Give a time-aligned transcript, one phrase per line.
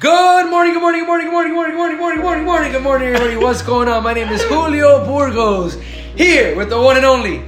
[0.00, 2.24] Good morning, good morning, good morning, good morning, good morning, good morning, good morning, good
[2.24, 3.36] morning, good morning, good morning, everybody.
[3.36, 4.02] What's going on?
[4.02, 5.74] My name is Julio Burgos,
[6.16, 7.42] here with the one and only.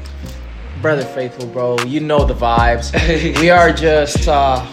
[0.83, 2.92] Brother Faithful, bro, you know the vibes.
[3.41, 4.67] we are just uh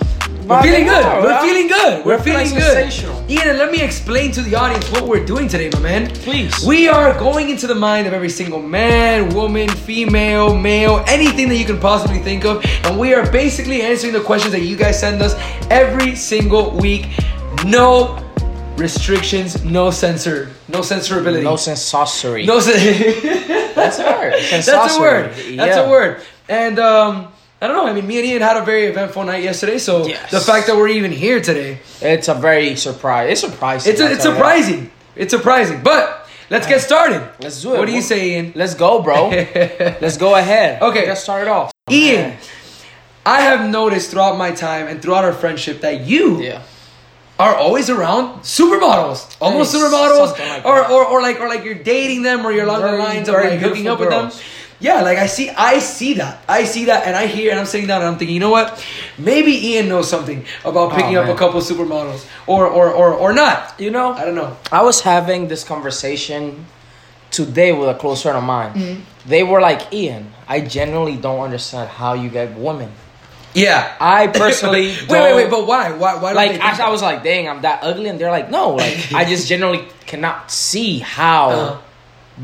[0.46, 1.06] We're feeling good.
[1.06, 2.06] out, We're feeling good.
[2.06, 2.74] We're, We're feeling feeling good.
[2.92, 3.32] sensational.
[3.32, 6.10] Ian, let me explain to the audience what we're doing today, my man.
[6.10, 6.66] Please.
[6.66, 11.56] We are going into the mind of every single man, woman, female, male, anything that
[11.56, 15.00] you can possibly think of, and we are basically answering the questions that you guys
[15.00, 15.34] send us
[15.70, 17.08] every single week.
[17.66, 18.18] No
[18.78, 21.44] restrictions, no censor, no censorability.
[21.44, 22.46] No sensory.
[22.46, 24.34] No sen- That's a word.
[24.52, 25.32] That's a word.
[25.34, 25.82] That's Yeah.
[25.82, 26.22] a word.
[26.48, 27.28] And um,
[27.62, 27.86] I don't know.
[27.88, 29.78] I mean, me and Ian had a very eventful night yesterday.
[29.78, 30.32] So Yes.
[30.32, 33.32] the fact that we're even here today, It's a very surprise.
[33.32, 33.92] It's surprising.
[33.92, 34.38] it's a, it's tell you that.
[34.38, 34.92] surprising.
[35.18, 35.82] It's surprising.
[35.84, 37.22] But let's get started.
[37.42, 37.80] Let's do it.
[37.80, 38.54] What do you say, Ian?
[38.56, 39.30] Let's go, bro.
[40.02, 40.82] Let's go ahead.
[40.82, 41.06] Okay.
[41.08, 41.72] Let's start it off.
[41.92, 42.38] Ian,
[43.26, 46.62] I have noticed throughout my time and throughout our friendship that you Yeah.
[47.40, 49.82] Are always around supermodels, almost Nice.
[49.84, 52.92] supermodels, like or, or or like or like you're dating them, or you're along the
[52.92, 54.44] lines of very like hooking beautiful up with them.
[54.82, 57.66] Yeah, like I see, I see that, I see that, and I hear, and I'm
[57.66, 58.86] sitting down, and I'm thinking, you know what?
[59.18, 61.38] Maybe Ian knows something about picking Oh, up a man.
[61.38, 63.76] couple supermodels, or or or or not.
[63.80, 64.56] You know, I don't know.
[64.72, 66.66] I was having this conversation
[67.32, 68.74] today with a close friend of mine.
[68.74, 69.30] Mm-hmm.
[69.30, 72.92] They were like, Ian, I genuinely don't understand how you get women.
[73.54, 73.96] Yeah.
[74.00, 75.92] I personally wait, wait, wait, but why?
[75.92, 76.16] Why?
[76.16, 76.34] Why?
[76.34, 79.14] like they I, I was like, dang, I'm that ugly, and they're like, no, like
[79.14, 81.80] I just generally cannot see how Uh-huh.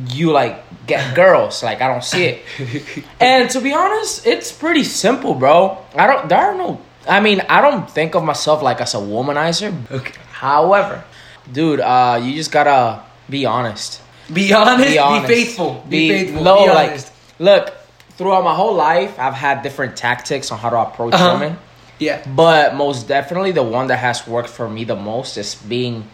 [0.09, 1.64] you like get girls.
[1.64, 3.06] Like I don't see it.
[3.20, 5.78] and to be honest, it's pretty simple, bro.
[5.95, 6.28] I don't.
[6.30, 6.81] There are no.
[7.08, 9.72] I mean, I don't think of myself like as a womanizer.
[9.92, 10.14] Okay.
[10.31, 11.03] However,
[11.52, 14.02] dude, uh, you just gotta be honest.
[14.34, 14.90] Be honest.
[14.90, 15.28] Be, honest.
[15.28, 15.86] Be faithful.
[15.88, 16.44] Be, faithful.
[16.44, 17.00] No, be like,
[17.38, 17.75] look.
[18.18, 21.34] Throughout my whole life, I've had different tactics on how to approach Uh-huh.
[21.40, 21.58] women.
[22.00, 22.22] Yeah.
[22.28, 26.08] But most definitely, the one that has worked for me the most is being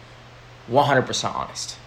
[0.71, 1.77] 100% honest.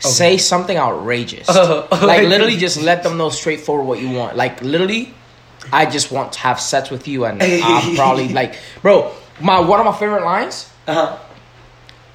[0.00, 1.48] Say something outrageous.
[1.48, 4.36] Uh, like, like- literally, just let them know straightforward what you want.
[4.36, 5.14] Like, literally,
[5.72, 9.80] I just want to have sex with you, and I'm probably like, bro, my one
[9.80, 11.16] of my favorite lines Uh-huh.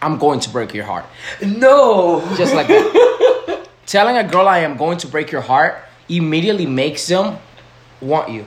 [0.02, 1.06] I'm going to break your heart.
[1.44, 2.22] No.
[2.38, 3.68] Just like that.
[3.86, 7.38] Telling a girl I am going to break your heart immediately makes them
[8.02, 8.46] want you.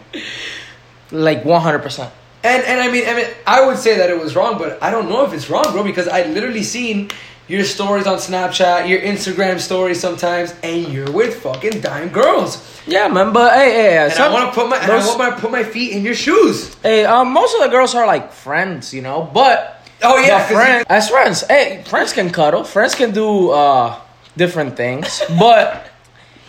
[1.11, 2.11] Like 100%.
[2.45, 4.91] And and I mean, I mean, I would say that it was wrong, but I
[4.91, 7.11] don't know if it's wrong, bro, because I literally seen
[7.47, 12.59] your stories on Snapchat, your Instagram stories sometimes, and you're with fucking dime girls.
[12.87, 15.41] Yeah, man, but hey, hey, And I want to put my and I want to
[15.41, 16.75] put my feet in your shoes.
[16.83, 20.87] Hey, um, most of the girls are like friends, you know, but Oh, yeah, friends
[20.89, 21.47] as friends.
[21.47, 24.01] Hey, friends can cuddle, friends can do uh
[24.37, 25.91] different things, but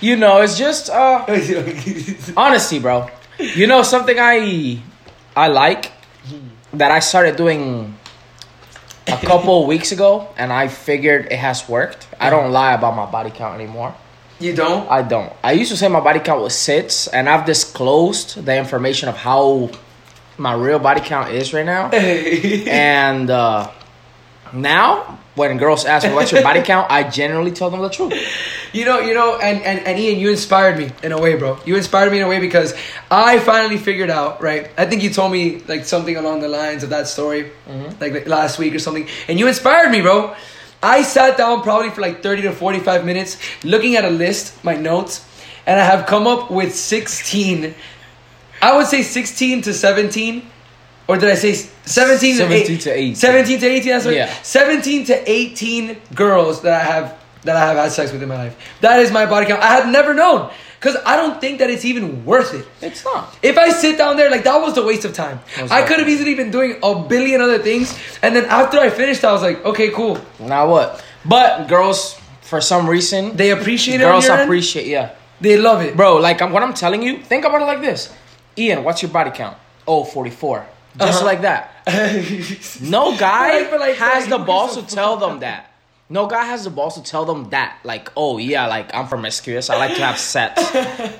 [0.04, 1.24] you know, it's just uh
[2.38, 3.08] honesty, bro.
[3.40, 4.80] You know something I
[5.36, 5.92] I like
[6.74, 7.96] that I started doing
[9.08, 12.08] a couple weeks ago, and I figured it has worked.
[12.20, 13.96] I don't lie about my body count anymore.
[14.40, 14.90] you don't.
[14.92, 15.32] I don't.
[15.44, 19.16] I used to say my body count was six, and I've disclosed the information of
[19.16, 19.70] how
[20.38, 21.90] my real body count is right now.
[21.90, 23.72] and uh,
[24.54, 28.14] now, when girls ask me what's your body count, I generally tell them the truth.
[28.72, 31.60] You know, you know, and, and, and Ian, you inspired me in a way, bro.
[31.66, 32.76] You inspired me in a way because
[33.10, 34.70] I finally figured out, right?
[34.78, 37.52] I think you told me like something along the lines of that story,
[38.00, 40.36] like, like last week or something, and you inspired me, bro.
[40.84, 44.76] I sat down probably for like 30 to 45 minutes looking at a list, my
[44.76, 45.26] notes,
[45.66, 47.74] and I have come up with 16,
[48.62, 50.50] I would say 16 to 17.
[51.08, 53.16] Or did I say 17 to 17 eight- to 18.
[53.16, 54.06] 17 to 18, that's.
[54.06, 54.34] Yeah.
[54.42, 58.38] 17 to 18 girls that I have that I have had sex with in my
[58.38, 58.56] life.
[58.80, 59.62] That is my body count.
[59.62, 60.50] I have never known
[60.80, 62.66] because I don't think that it's even worth it.
[62.82, 63.36] It's not.
[63.42, 65.42] If I sit down there, like that was a waste of time.
[65.70, 69.26] I could have easily been doing a billion other things, and then after I finished,
[69.26, 70.18] I was like, okay, cool.
[70.40, 71.04] Now what?
[71.26, 74.06] But girls, for some reason, They appreciate it.
[74.06, 74.44] girls your end.
[74.44, 74.88] appreciate.
[74.88, 75.10] Yeah,
[75.42, 76.16] They love it, bro.
[76.18, 78.10] Like I'm, what I'm telling you, think about it like this.
[78.58, 79.58] Ian, what's your body count?
[79.86, 80.66] Oh, 44.
[81.00, 81.26] Just Uh-huh.
[81.26, 81.72] like that.
[82.82, 85.70] No guy Like, like- has like, the balls to tell them that.
[86.10, 87.78] No guy has the balls to tell them that.
[87.84, 89.70] Like, oh yeah, like I'm promiscuous.
[89.70, 90.62] I like to have sex.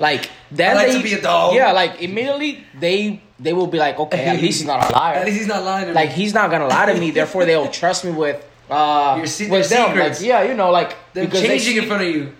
[0.00, 1.54] like then I like they, to be a dog.
[1.54, 5.16] Yeah, like immediately they they will be like, okay, at least he's not a liar.
[5.16, 5.94] At least he's not lying to me.
[5.94, 7.10] like he's not gonna lie to me.
[7.18, 8.38] Therefore, they'll trust me with
[8.70, 9.88] uh se- with them.
[9.88, 10.20] secrets.
[10.20, 12.32] Like yeah, you know, like Them because they changing in front of you.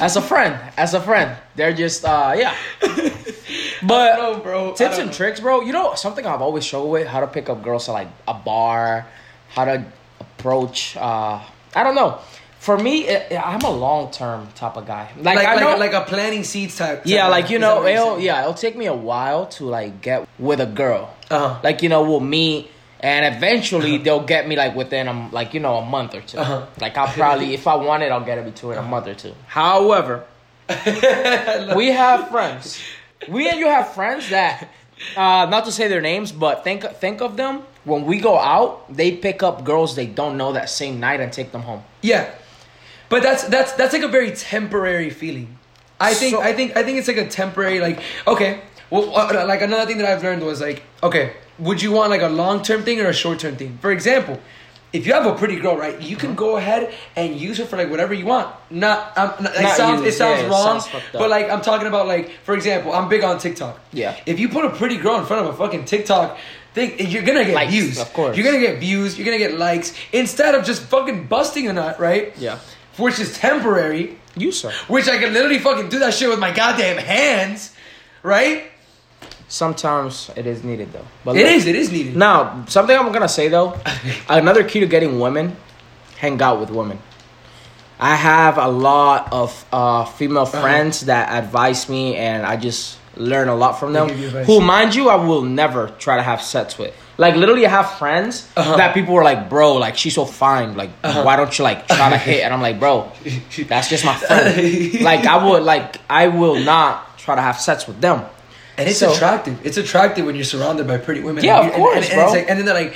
[0.00, 2.54] as a friend, as a friend, they're just uh yeah.
[3.82, 4.72] But No, bro.
[4.74, 5.12] Tips and know.
[5.12, 5.60] tricks, bro.
[5.60, 8.34] You know something I've always struggled with: how to pick up girls at like a
[8.34, 9.06] bar,
[9.48, 9.84] how to
[10.20, 10.96] approach.
[10.96, 11.40] uh
[11.74, 12.18] I don't know.
[12.60, 15.10] For me, it, I'm a long term type of guy.
[15.18, 17.02] Like, Like, I know, like, like a planting seeds type.
[17.04, 20.60] yeah, like you know, it'll yeah, it'll take me a while to like get with
[20.60, 21.14] a girl.
[21.30, 21.60] Uh-huh.
[21.62, 22.70] Like you know, we'll meet
[23.00, 26.38] and eventually they'll get me like within a like you know a month or 2
[26.38, 26.64] Uh-huh.
[26.80, 29.34] Like I'll probably if I want it, I'll get it between a month or two.
[29.46, 30.24] However,
[31.76, 32.80] we have friends.
[33.28, 34.68] We and you have friends that,
[35.16, 38.92] uh, not to say their names, but think think of them when we go out.
[38.94, 41.82] They pick up girls they don't know that same night and take them home.
[42.02, 42.30] Yeah,
[43.08, 45.58] but that's that's that's like a very temporary feeling.
[46.00, 48.60] I think So- I think I think it's like a temporary like okay.
[48.90, 52.22] Well, uh, like another thing that I've learned was like okay, would you want like
[52.22, 53.78] a long term thing or a short term thing?
[53.80, 54.40] For example.
[54.94, 56.38] If you have a pretty girl, right, you can uh-huh.
[56.38, 58.54] go ahead and use her for like whatever you want.
[58.70, 61.88] Not, it Not sounds it use, sounds yeah, it wrong, sounds but like I'm talking
[61.88, 63.80] about like for example, I'm big on TikTok.
[63.92, 64.16] Yeah.
[64.24, 66.38] If you put a pretty girl in front of a fucking TikTok
[66.74, 67.98] thing, you're gonna get Likes, views.
[67.98, 68.36] of course.
[68.36, 69.18] You're gonna get views.
[69.18, 72.32] You're gonna get likes instead of just fucking busting a nut, right?
[72.38, 72.60] Yeah.
[72.96, 74.16] Which is temporary.
[74.36, 74.72] You sir.
[74.86, 77.74] Which I can literally fucking do that shit with my goddamn hands,
[78.22, 78.70] right?
[79.54, 81.06] Sometimes it is needed though.
[81.24, 81.66] But It look, is.
[81.66, 82.16] It is needed.
[82.16, 83.78] Now, something I'm gonna say though,
[84.28, 85.56] another key to getting women,
[86.18, 86.98] hang out with women.
[88.00, 90.60] I have a lot of uh, female Uh-huh.
[90.60, 94.08] friends that advise me, and I just learn a lot from them.
[94.08, 94.46] give you advice.
[94.46, 96.92] Who, mind you, I will never try to have sex with.
[97.16, 98.76] Like literally, I have friends Uh-huh.
[98.76, 100.74] that people were like, "Bro, like she's so fine.
[100.76, 100.90] Like,
[101.26, 103.12] why don't you like try to hit?" And I'm like, "Bro,
[103.70, 105.00] that's just my friend.
[105.10, 108.26] like, I would like, I will not try to have sex with them."
[108.76, 109.56] And it's So- attractive.
[109.64, 111.44] It's attractive when you're surrounded by pretty women.
[111.44, 112.32] Yeah, And of course, and, and, bro.
[112.32, 112.94] like, and then they're like,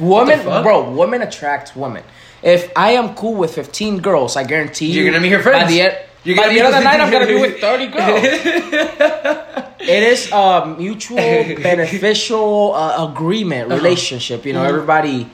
[0.00, 2.02] woman, the bro, women attract women.
[2.42, 5.02] If I am cool with 15 girls, I guarantee you.
[5.02, 5.68] You're gonna meet her By friends.
[5.70, 8.24] the end, You're by the end of the night, I'm gonna be with 30 girls.
[9.80, 11.16] it is a mutual
[11.62, 13.76] beneficial uh, agreement, Uh-huh.
[13.80, 14.44] relationship.
[14.46, 14.74] You know, Mm-hmm.
[14.74, 15.28] everybody.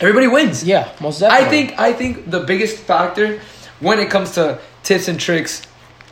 [0.00, 0.64] everybody wins.
[0.64, 1.46] Yeah, most definitely.
[1.46, 3.40] I think I think the biggest factor
[3.80, 5.62] when it comes to tips and tricks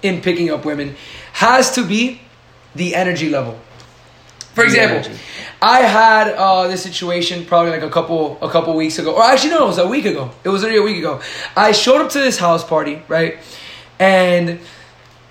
[0.03, 0.95] in picking up women
[1.33, 2.21] has to be
[2.75, 3.59] the energy level.
[4.55, 5.13] For example.
[5.63, 9.51] I had uh, this situation probably like a couple a couple weeks ago, or actually
[9.51, 10.33] no, it was a week ago.
[10.43, 11.21] It was already a week ago.
[11.57, 13.39] I showed up to this house party, right,
[14.01, 14.59] and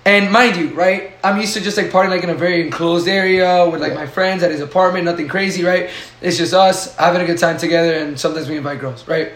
[0.04, 3.06] and mind you, right, I'm used to just like partying like in a very enclosed
[3.06, 5.90] area with like my friends at his apartment, nothing crazy, right?
[6.20, 9.32] It's just us having a good time together, and sometimes we invite girls, right?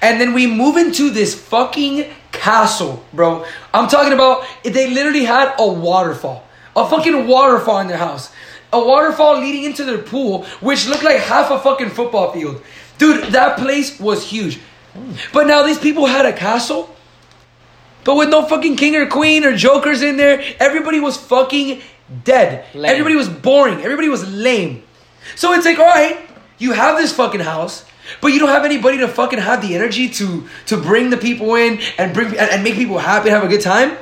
[0.00, 3.44] And then we move into this fucking castle, bro.
[3.74, 6.45] I'm talking about they literally had a waterfall,
[6.76, 8.30] a fucking waterfall in their house,
[8.72, 12.62] a waterfall leading into their pool, which looked like half a fucking football field,
[12.98, 13.32] dude.
[13.32, 14.60] That place was huge.
[15.32, 16.96] But now these people had a castle
[18.06, 21.82] but with no fucking king or queen or jokers in there, everybody was fucking
[22.22, 22.64] dead.
[22.72, 22.88] Lame.
[22.92, 23.80] Everybody was boring.
[23.80, 24.84] Everybody was lame.
[25.34, 26.16] So it's like, all right,
[26.56, 27.84] you have this fucking house,
[28.20, 31.56] but you don't have anybody to fucking have the energy to to bring the people
[31.56, 33.98] in and bring and, and make people happy and have a good time.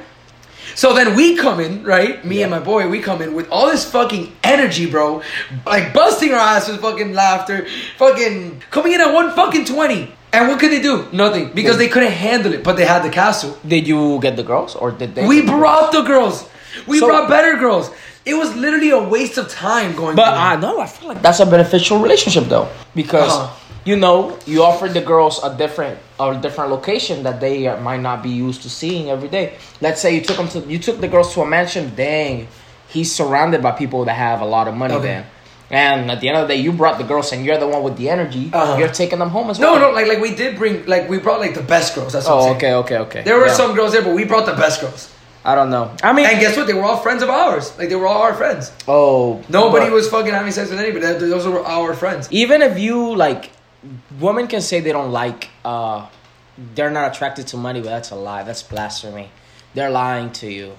[0.75, 2.25] So then we come in, right?
[2.25, 5.23] Me and my boy, we come in with all this fucking energy, bro.
[5.67, 7.67] Like busting our ass with fucking laughter,
[7.97, 10.13] fucking coming in at one fucking 20.
[10.33, 11.07] And what could they do?
[11.13, 11.53] Nothing.
[11.55, 13.57] Because they couldn't handle it, but they had the castle.
[13.67, 15.27] Did you get the girls or did they?
[15.27, 16.49] We get the brought the girls.
[16.89, 17.91] We So- brought better girls.
[18.27, 20.17] It was literally a waste of time going.
[20.17, 23.49] But I know I feel like that's a beneficial relationship though, because Uh-huh.
[23.85, 28.01] You know you offer the girls a different a different location that they uh, might
[28.01, 29.57] not be used to seeing every day.
[29.81, 31.93] Let's say you took them to you took the girls to a mansion.
[31.95, 32.49] Dang,
[32.89, 34.95] he's surrounded by people that have a lot of money.
[34.95, 35.07] Okay.
[35.07, 35.27] Then,
[35.71, 37.83] and at the end of the day, you brought the girls, and you're the one
[37.83, 38.51] with the energy.
[38.53, 38.77] Uh-huh.
[38.79, 39.81] You're taking them home as no, well.
[39.81, 42.13] no, no, like like we did bring like we brought like the best girls.
[42.13, 43.23] That's what I'm Oh, okay, okay, okay.
[43.23, 43.55] There were Yeah.
[43.55, 45.11] some girls there, but we brought the best girls.
[45.45, 45.95] I don't know.
[46.03, 46.67] I mean, And guess what?
[46.67, 47.77] They were all friends of ours.
[47.79, 48.73] Like they were all our friends.
[48.89, 51.05] oh, Nobody but- was fucking having sex with anybody.
[51.05, 52.29] Those were our friends.
[52.31, 53.51] even if you like
[54.21, 56.07] women can say they don't like uh
[56.75, 58.43] they're not attracted to money but that's a lie.
[58.43, 59.31] That's blasphemy.
[59.75, 60.73] They're lying to you.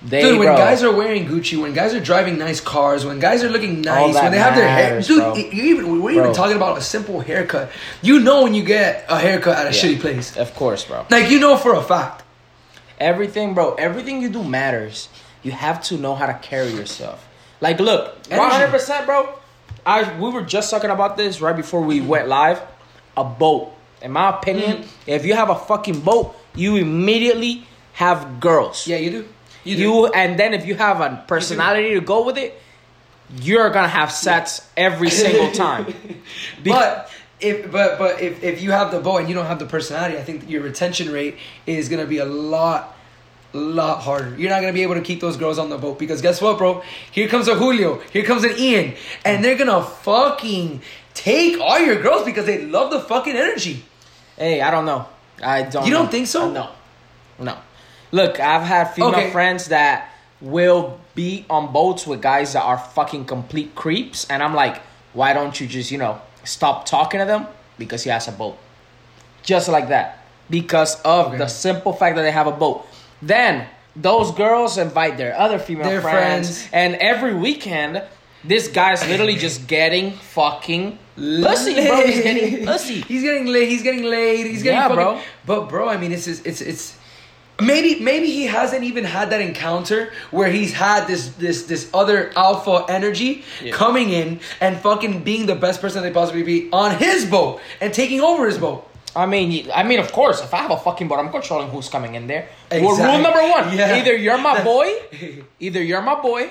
[0.00, 3.18] They Dude, when bro, guys are wearing Gucci, when guys are driving nice cars, when
[3.18, 5.34] guys are looking nice, when they have their hair, dude, bro.
[5.34, 5.44] you
[5.76, 7.70] even we're even talking about a simple haircut.
[8.00, 9.94] You know when you get a haircut at a Yeah.
[9.96, 11.04] shitty place, of course bro.
[11.10, 12.22] Like you know for a fact.
[13.00, 15.08] everything bro everything you do matters.
[15.42, 17.26] You have to know how to carry yourself.
[17.60, 19.34] Like look 100% bro
[19.94, 22.60] i we were just talking about this right before we went live
[23.16, 23.64] a boat
[24.02, 24.86] in my opinion Mm.
[25.16, 27.54] if you have a fucking boat you immediately
[28.04, 29.22] have girls Yeah, you do.
[29.64, 29.82] You do.
[29.82, 32.50] you and then if you have a personality to go with it,
[33.48, 35.84] you're gonna have sex every single time.
[36.64, 39.66] But if but but if, if you have the bow and you don't have the
[39.66, 42.96] personality, I think your retention rate is gonna be a lot
[43.52, 44.36] lot harder.
[44.38, 46.58] You're not gonna be able to keep those girls on the boat because guess what,
[46.58, 46.82] bro?
[47.12, 50.82] Here comes a Julio, here comes an Ian, and they're gonna fucking
[51.14, 53.82] take all your girls because they love the fucking energy.
[54.36, 55.06] hey, I don't know.
[55.42, 55.86] I don't.
[55.86, 56.10] You don't know.
[56.10, 56.48] think so?
[56.50, 56.68] Uh, no,
[57.40, 57.56] no.
[58.12, 59.30] Look, I've had female Okay.
[59.30, 64.54] friends that will be on boats with guys that are fucking complete creeps, and I'm
[64.54, 64.80] like,
[65.12, 67.46] why don't you just you know stop talking to them
[67.78, 68.56] because he has a boat.
[69.42, 70.24] Just like that.
[70.50, 71.38] Because of Okay.
[71.38, 72.86] the simple fact that they have a boat.
[73.22, 76.68] Then those girls invite their other female Their friends, friends.
[76.72, 78.02] and every weekend
[78.44, 82.06] this guy's literally just getting fucking pussy, bro.
[82.06, 83.00] He's getting pussy.
[83.08, 83.68] He's getting laid.
[83.68, 84.46] He's getting laid.
[84.46, 85.20] He's getting Yeah, fucking, bro.
[85.44, 86.96] But bro, I mean, it's just, it's it's
[87.60, 92.30] maybe maybe he hasn't even had that encounter where he's had this this this other
[92.36, 93.72] alpha energy Yeah.
[93.72, 97.92] coming in and fucking being the best person they possibly be on his boat and
[97.92, 98.84] taking over his boat.
[99.16, 101.88] I mean, I mean, of course, if I have a fucking boat, I'm controlling who's
[101.88, 102.48] coming in there.
[102.70, 103.96] Well, rule number one: Yeah.
[103.98, 104.88] either you're my boy,
[105.60, 106.50] either you're my boy,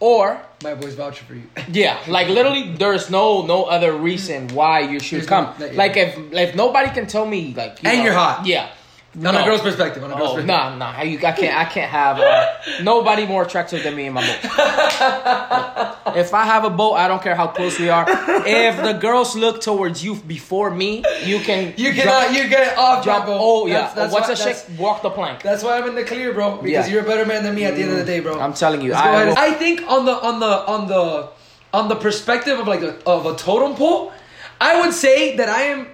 [0.00, 1.44] or My boy's vouching for you.
[1.72, 5.54] yeah, like literally, there's no no other reason why you should There's come.
[5.58, 5.72] no- yeah.
[5.82, 8.46] Like if if nobody can tell me like, you And know, you're hot.
[8.46, 8.68] yeah.
[9.16, 9.42] On No.
[9.42, 10.02] a girl's perspective.
[10.04, 10.78] On a girl's Oh perspective.
[10.78, 12.46] nah nah, you, I can't I can't have uh,
[12.82, 16.16] nobody more attractive than me in my boat.
[16.16, 18.04] if I have a boat, I don't care how close we are.
[18.08, 22.32] If the girls look towards you before me, you can You cannot.
[22.32, 23.38] You get off that boat.
[23.40, 23.80] Oh yeah.
[23.80, 24.78] That's, that's What's why, a shit?
[24.78, 25.42] Walk the plank.
[25.42, 26.56] That's why I'm in the clear, bro.
[26.62, 26.92] Because Yeah.
[26.94, 28.38] you're a better man than me at the end of the day, bro.
[28.40, 31.28] I'm telling you, I I think on the on the on the
[31.72, 34.12] on the perspective of like a, of a totem pole,
[34.60, 35.86] I would say that I am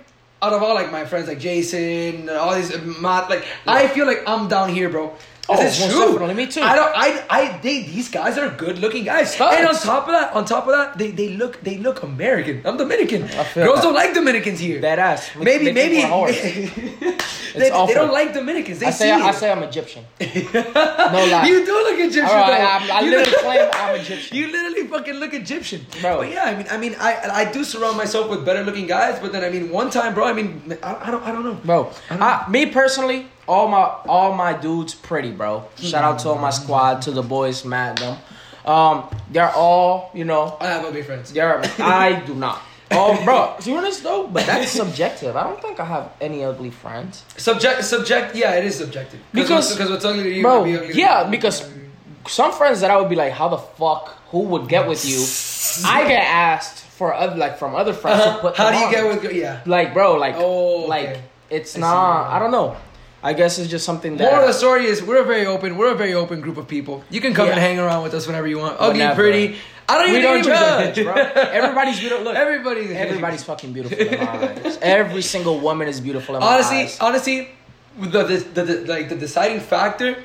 [0.46, 4.22] out of all like my friends like Jason, all these Matt, like I feel like
[4.28, 5.12] I'm down here, bro.
[5.48, 6.06] This Oh, is most true.
[6.12, 6.34] definitely.
[6.34, 6.60] Me too.
[6.60, 6.92] I don't.
[6.96, 7.24] I.
[7.30, 7.58] I.
[7.62, 7.82] They.
[7.82, 9.36] These guys are good looking guys.
[9.36, 9.56] Facts.
[9.58, 11.60] And on top of that, on top of that, they, they look.
[11.62, 12.62] They look American.
[12.66, 13.22] I'm Dominican.
[13.28, 13.82] Girls that.
[13.82, 14.80] don't like Dominicans here.
[14.80, 15.30] That ass.
[15.38, 15.66] Maybe.
[15.66, 16.02] Think Maybe.
[17.54, 18.80] they, they don't like Dominicans.
[18.80, 19.22] They I say it.
[19.22, 20.04] I say I'm Egyptian.
[20.20, 21.46] No lie.
[21.46, 22.32] You do look Egyptian, though.
[22.32, 24.36] I'm- I You literally look- claim I'm Egyptian.
[24.36, 26.18] You literally fucking look Egyptian, Bro.
[26.18, 27.12] But yeah, I mean, I mean, I
[27.42, 30.24] I do surround myself with better looking guys, but then I mean, one time, bro,
[30.26, 34.34] I mean, I, I don't, I don't know, Bro, I, me personally, all my all
[34.34, 35.64] my dudes pretty, bro.
[35.76, 38.18] Shout out to all my squad, to the boys, Matt, them.
[38.64, 41.32] Um, they're all, you know, I have ugly friends.
[41.32, 41.62] they're.
[41.78, 42.60] I do not.
[42.90, 45.34] Oh, bro, to be honest though, but that's subjective.
[45.36, 49.72] I don't think I have any ugly friends, Subject, subject, yeah, it is subjective Because-
[49.72, 50.62] because what's ugly to you bro.
[50.62, 51.68] be ugly Yeah, because
[52.28, 55.18] some friends that I would be like, how the fuck, who would get with you?
[55.88, 58.52] I get asked for other, like from other friends to put.
[58.58, 58.62] Uh-huh.
[58.64, 58.92] how do you on.
[58.92, 59.60] get with yeah?
[59.66, 60.88] like, bro, like, Oh, okay.
[60.88, 62.30] like it's I not.
[62.30, 62.76] I don't know.
[63.26, 64.25] I guess it's just something that.
[64.30, 66.68] Moral of the story is we're a very open, we're a very open group of
[66.68, 67.02] people.
[67.11, 67.54] You can come Yeah.
[67.54, 68.76] and hang around with us whenever you want.
[68.78, 69.21] Ugly, Whenever.
[69.21, 69.56] pretty.
[69.88, 71.14] I don't we even don't judge, bro.
[71.61, 72.25] Everybody's beautiful.
[72.25, 74.78] Look, Everybody, everybody's fucking beautiful in my eyes.
[74.80, 76.99] Every single woman is beautiful in my honestly, eyes.
[77.00, 77.49] honestly,
[77.99, 80.16] the, the, the, the like the deciding factor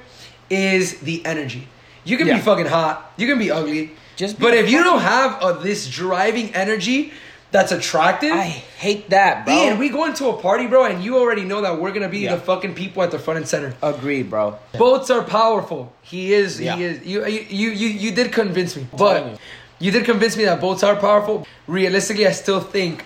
[0.52, 1.68] is the energy.
[2.04, 2.36] You can Yeah.
[2.38, 5.88] be fucking hot, you can be ugly, Just but if you don't have uh, this
[5.90, 7.14] driving energy
[7.52, 8.32] that's attractive.
[8.32, 9.54] I hate that, bro.
[9.54, 12.20] Ian, we go into a party, bro, and you already know that we're gonna be
[12.20, 12.36] Yeah.
[12.36, 13.74] the fucking people at the front and center.
[13.84, 14.58] Agreed, bro.
[14.78, 15.92] Boats are powerful.
[16.02, 16.60] He is.
[16.62, 16.76] Yeah.
[16.78, 17.06] He is.
[17.06, 17.70] You, you.
[17.72, 17.88] You.
[17.90, 19.38] You did convince me, telling but you.
[19.86, 21.46] you did convince me that boats are powerful.
[21.68, 23.04] Realistically, I still think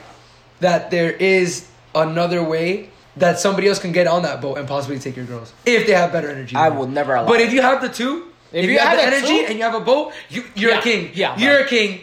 [0.60, 5.00] that there is another way that somebody else can get on that boat and possibly
[5.00, 6.56] take your girls if they have better energy.
[6.56, 9.28] I will never allow But if you have the two, if, you, have, the energy
[9.40, 10.80] two- and you have a boat, you, you're Yeah.
[10.80, 11.12] a king.
[11.14, 11.66] Yeah, you're bro.
[11.66, 12.02] a king.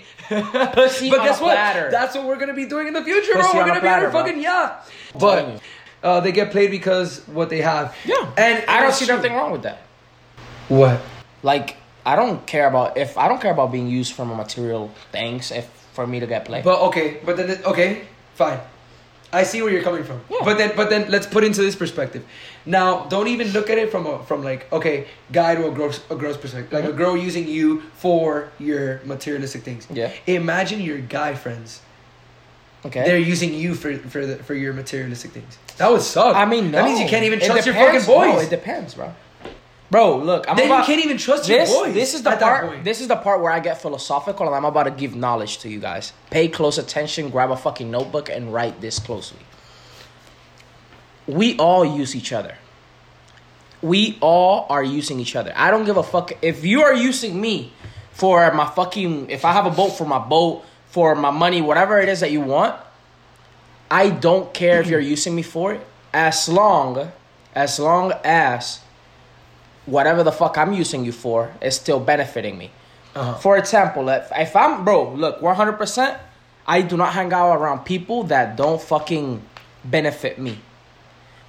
[0.73, 1.55] Pussy but guess a what?
[1.55, 1.91] platter.
[1.91, 3.61] That's what we're gonna be doing in the future, Pussy bro.
[3.61, 4.23] We're gonna be on platter, a bro.
[4.25, 4.89] fucking yacht.
[5.19, 5.61] But
[6.03, 7.95] uh, they get played because what they have.
[8.05, 9.17] Yeah, and I don't see true.
[9.17, 9.79] nothing wrong with that.
[10.69, 11.01] What?
[11.43, 14.91] Like, I don't care about if I don't care about being used for my material
[15.13, 15.51] things.
[15.51, 18.59] If for me to get played, But okay, but then okay, fine.
[19.33, 20.21] I see where you're coming from.
[20.31, 20.39] Yeah.
[20.45, 22.23] But then but then let's put into this perspective.
[22.67, 26.01] Now, don't even look at it from a from like okay, guy to a girl's
[26.11, 26.73] a girl's perspective.
[26.73, 26.97] Like a Mhm.
[26.97, 29.87] girl using you for your materialistic things.
[29.91, 30.11] Yeah.
[30.27, 31.81] Imagine your guy friends.
[32.85, 33.05] okay.
[33.05, 35.57] They're using you for for the, for your materialistic things.
[35.79, 36.37] That would suck.
[36.37, 36.79] I mean, no.
[36.79, 38.33] that means you can't even trust your fucking boys.
[38.35, 39.15] Bro, it depends, bro.
[39.93, 41.93] Bro, look, I'm then about, you can't even trust this, your boys.
[41.93, 42.83] This is the part.
[42.83, 45.69] This is the part where I get philosophical, and I'm about to give knowledge to
[45.69, 46.15] you guys.
[46.31, 47.29] Pay close attention.
[47.29, 49.41] Grab a fucking notebook and write this closely.
[51.27, 52.57] We all use each other.
[53.83, 55.53] We all are using each other.
[55.55, 57.75] I don't give a fuck if you are using me
[58.13, 59.29] for my fucking.
[59.29, 62.31] If I have a boat for my boat, for my money, whatever it is that
[62.31, 62.81] you want.
[63.91, 67.13] I don't care if you're using me for it, as long,
[67.55, 68.81] as long as
[69.87, 72.71] whatever the fuck I'm using you for is still benefiting me.
[73.15, 73.35] Uh-huh.
[73.35, 76.19] For example, if, if I'm bro, look, 100%,
[76.67, 79.43] I do not hang out around people that don't fucking
[79.85, 80.59] benefit me.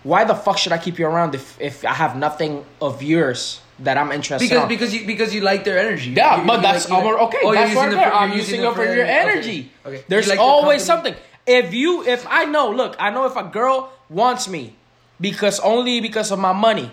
[0.04, 3.62] Why the fuck should I keep you around if, if I have nothing of yours
[3.80, 4.50] that I'm interested in?
[4.50, 4.68] because on?
[4.70, 6.12] because you because you like their energy.
[6.12, 7.38] Yeah, You- but you that's like- you our, like- okay.
[7.44, 8.14] Oh, that's right there.
[8.14, 9.72] I'm using it for your energy.
[9.86, 9.98] Okay.
[9.98, 11.16] You There's like always something.
[11.48, 14.76] If you, if I know, look, I know if a girl wants me
[15.22, 16.92] because only because of my money,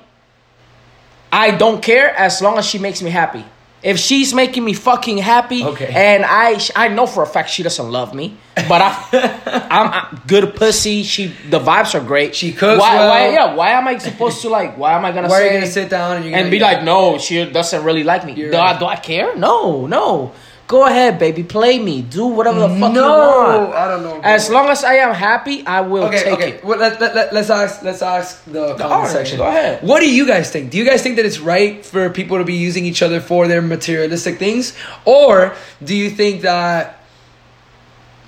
[1.33, 3.45] I don't care as long as she makes me happy.
[3.83, 5.89] If she's making me fucking happy, Okay.
[5.89, 8.37] and I I know for a fact she doesn't love me,
[8.69, 8.93] but I
[9.71, 11.03] I'm, I'm good pussy.
[11.03, 12.35] She the vibes are great.
[12.37, 13.33] She cooks Why, why well.
[13.33, 13.55] yeah?
[13.55, 14.77] Why am I supposed to like?
[14.77, 16.85] Why am I gonna Why are you gonna sit down and you're and be like,
[16.85, 18.35] no, she doesn't really like me.
[18.35, 18.77] Do, right.
[18.77, 19.35] I, do I care?
[19.35, 20.33] No, no.
[20.71, 21.43] Go ahead, baby.
[21.43, 22.01] Play me.
[22.01, 22.95] Do whatever the fuck you want.
[22.95, 23.73] No.
[23.73, 24.21] I don't know.
[24.21, 24.21] bro.
[24.23, 26.51] As long as I am happy, I will okay, take okay.
[26.51, 26.65] it.
[26.65, 29.39] Well, let, let, let, let's ask let's ask the comment alright, section.
[29.39, 29.83] go ahead.
[29.83, 30.71] What do you guys think?
[30.71, 33.49] Do you guys think that it's right for people to be using each other for
[33.49, 37.00] their materialistic things, or do you think that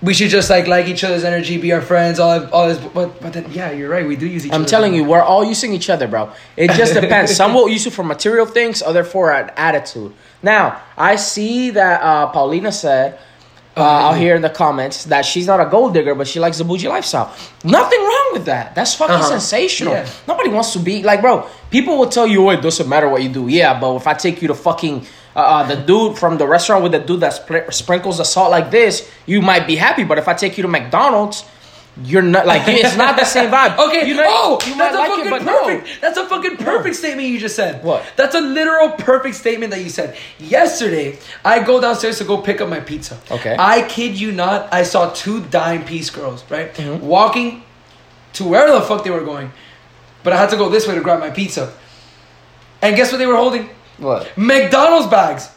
[0.03, 2.79] we should just like like each other's energy, be our friends, all all this?
[2.79, 4.07] But but then yeah, you're right.
[4.07, 4.53] We do use each.
[4.53, 6.33] I'm telling you, we're all using each other, bro.
[6.57, 7.35] It just depends.
[7.35, 10.13] Some will use it for material things, other for an attitude.
[10.43, 13.19] Now, I see that uh, Paulina said
[13.77, 16.59] uh, out here in the comments that she's not a gold digger, but she likes
[16.59, 17.33] the bougie lifestyle.
[17.65, 18.75] Nothing wrong with that.
[18.75, 19.29] That's fucking Uh-huh.
[19.39, 19.95] sensational.
[19.95, 20.09] Yeah.
[20.27, 21.47] Nobody wants to be like, bro.
[21.71, 23.47] People will tell you, oh, it doesn't matter what you do.
[23.49, 26.83] Yeah, but if I take you to fucking uh, uh, the dude from the restaurant
[26.83, 30.05] with the dude that spr- sprinkles the salt like this, you might be happy.
[30.05, 31.45] But if I take you to McDonald's,
[32.05, 33.77] you're not like it's not the same vibe.
[33.79, 34.09] Okay.
[34.09, 35.65] you know, oh, you that's a like fucking it, but no.
[35.67, 36.01] perfect.
[36.01, 37.85] That's a fucking perfect statement you just said.
[37.85, 38.03] What?
[38.17, 40.17] That's a literal perfect statement that you said.
[40.39, 43.19] Yesterday, I go downstairs to go pick up my pizza.
[43.31, 43.55] Okay.
[43.59, 44.73] I kid you not.
[44.73, 47.07] I saw two dime piece girls right Mm-hmm.
[47.07, 47.63] walking
[48.35, 49.53] to where the fuck they were going,
[50.23, 51.75] but I had to go this way to grab my pizza.
[52.81, 53.69] And guess what they were holding?
[54.03, 54.37] What?
[54.37, 55.49] McDonald's bags.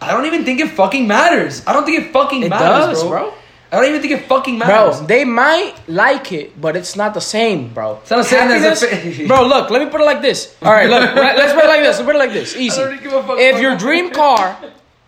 [0.00, 1.62] I don't even think it fucking matters.
[1.66, 3.10] I don't think it fucking It matters, does, bro.
[3.30, 3.34] bro.
[3.72, 4.98] I don't even think it fucking matters.
[4.98, 7.98] Bro, they might like it, but it's not the same, bro.
[8.02, 10.22] It's not the same as a Happiness- fa- bro, look, let me put it like
[10.22, 10.54] this.
[10.62, 11.96] All right, look, let- let's put it like this.
[11.96, 12.54] Let's put it like this.
[12.56, 12.80] Easy.
[12.80, 13.80] I don't give a fuck If about your that.
[13.80, 14.56] dream car,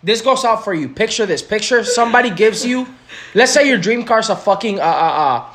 [0.02, 0.88] this goes out for you.
[0.88, 1.42] Picture this.
[1.42, 2.86] Picture somebody gives you.
[3.34, 4.86] Let's say your dream car's a fucking uh uh
[5.40, 5.54] uh.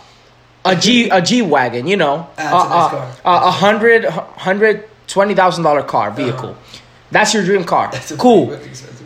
[0.65, 3.45] A G a G wagon, you know, Ah, it's a nice uh, car.
[3.45, 6.55] uh, a hundred hundred twenty thousand dollar car vehicle.
[7.13, 7.91] That's your dream car.
[7.91, 8.59] That's cool.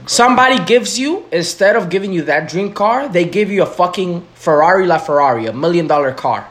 [0.05, 4.25] Somebody gives you instead of giving you that dream car, they give you a fucking
[4.33, 6.47] Ferrari LaFerrari, a million dollar car,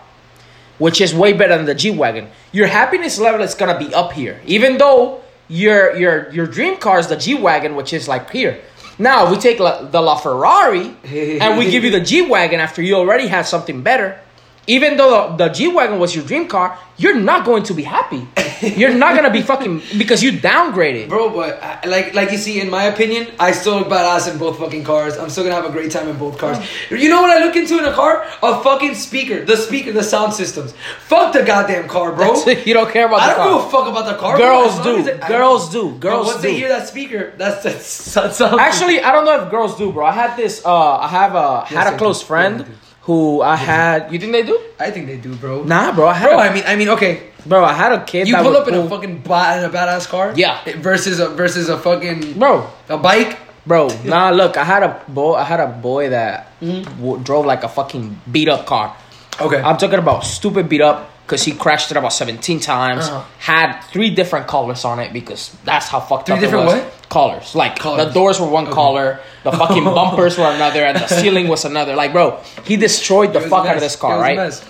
[0.76, 2.28] which is way better than the G wagon.
[2.52, 6.98] Your happiness level is gonna be up here, even though your your your dream car
[6.98, 8.60] is the G wagon, which is like here.
[8.98, 10.94] Now if we take La, the LaFerrari
[11.40, 14.20] and we give you the G wagon after you already had something better.
[14.68, 17.82] Even though the, the G wagon was your dream car, you're not going to be
[17.84, 18.26] happy.
[18.62, 21.10] You're not gonna be fucking because you downgraded.
[21.10, 24.38] Bro, but I, like like you see, in my opinion, I still look badass in
[24.38, 25.18] both fucking cars.
[25.18, 26.56] I'm still gonna have a great time in both cars.
[26.90, 28.24] You know what I look into in a car?
[28.42, 30.72] A fucking speaker, the speaker, the sound systems.
[31.00, 32.34] Fuck the goddamn car, bro.
[32.46, 33.58] you don't care about I the don't car.
[33.58, 34.38] give a fuck about the car.
[34.38, 35.06] Girls do.
[35.06, 35.94] it- Girls do.
[35.98, 36.48] Girls once do.
[36.48, 38.40] they hear that speaker, that's that's, that's.
[38.40, 40.06] Actually, I don't know if girls do, bro.
[40.06, 40.64] I had this.
[40.64, 42.26] Uh, I have a had Yes, a they close do.
[42.26, 42.74] friend Yeah.
[43.06, 44.12] Who I had.
[44.12, 44.58] You think they do?
[44.78, 45.62] I think they do, bro.
[45.64, 46.06] Nah, bro.
[46.08, 46.28] I had.
[46.28, 47.22] Bro, a, I mean, I mean, okay.
[47.46, 48.26] bro, I had a kid.
[48.28, 50.58] You that pull would up in a fucking ba- in a badass car, Yeah.
[50.82, 53.38] versus a versus a fucking bro, a bike.
[53.66, 53.88] bro.
[54.04, 55.34] Nah, look, I had a boy.
[55.34, 57.00] I had a boy that Mm-hmm.
[57.02, 58.96] w- drove like a fucking beat up car.
[59.40, 63.04] Okay, I'm talking about stupid beat up because he crashed it about 17 times.
[63.08, 63.22] Uh-huh.
[63.38, 66.82] Had three different colors on it because that's how fucked Three up different it was.
[66.82, 67.05] what?
[67.16, 67.54] Colors.
[67.54, 68.06] Like Colors.
[68.06, 71.94] the doors were one color, the fucking bumpers were another, and the ceiling was another.
[71.96, 72.26] Like, bro,
[72.68, 74.64] he destroyed the fuck out of this car, It was a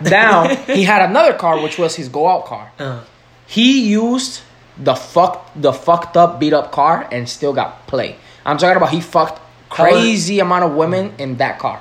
[0.00, 0.10] right?
[0.10, 0.36] Now
[0.78, 2.72] he had another car, which was his go out car.
[2.78, 3.04] Uh,
[3.46, 4.40] He used
[4.78, 8.16] the fuck the fucked up beat up car and still got play.
[8.46, 11.78] I'm talking about he fucked crazy amount of women in that car.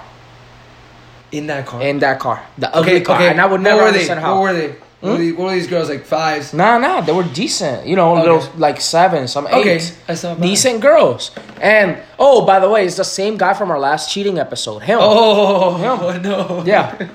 [1.31, 1.81] in that car.
[1.81, 3.29] In that car, the ugly okay, car, okay.
[3.31, 4.05] and I would never were they?
[4.07, 4.35] how.
[4.35, 4.75] What were they?
[5.01, 6.53] What, were these, what were these girls like fives?
[6.53, 7.87] Nah, nah, they were decent.
[7.87, 8.21] You know, Okay.
[8.29, 9.81] little like seven, some eight.
[10.07, 10.35] Okay.
[10.39, 11.31] Decent girls.
[11.59, 14.83] And oh, by the way, it's the same guy from our last cheating episode.
[14.83, 14.99] Him.
[15.01, 16.21] Oh Him.
[16.29, 16.63] no!
[16.65, 17.07] Yeah.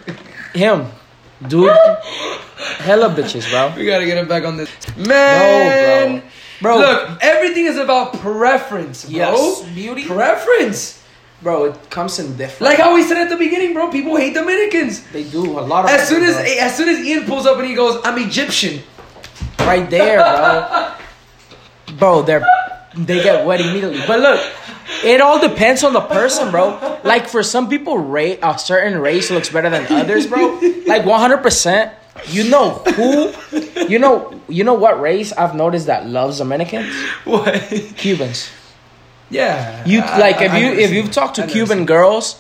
[0.52, 0.86] Him.
[1.46, 1.70] Dude.
[2.78, 3.72] Hella bitches, bro.
[3.76, 4.70] we gotta get him back on this.
[4.96, 6.78] Man, No, bro.
[6.78, 6.78] Bro.
[6.78, 9.14] Look, everything is about preference, bro.
[9.14, 10.06] Yes, beauty.
[10.06, 10.95] Preference.
[11.42, 12.62] Bro, it comes in different.
[12.62, 13.90] Like how we said at the beginning, bro.
[13.90, 15.02] People hate Dominicans.
[15.12, 16.44] they do a lot of As soon as bro.
[16.44, 18.82] as soon as Ian pulls up and he goes, "I'm Egyptian."
[19.60, 20.92] right there, bro.
[21.98, 22.46] bro, they're
[22.94, 24.00] they get wet immediately.
[24.06, 24.40] But look,
[25.04, 26.98] it all depends on the person, bro.
[27.04, 30.58] Like for some people, ra- a certain race looks better than others, bro.
[30.86, 31.92] Like one hundred percent.
[32.28, 33.30] You know who?
[33.88, 36.88] You know you know what race I've noticed that loves Dominicans?
[37.24, 37.52] What?
[37.98, 38.48] Cubans.
[39.30, 39.82] Yeah.
[39.86, 42.36] You I- like I- if you never if you've talked to Cuban girls,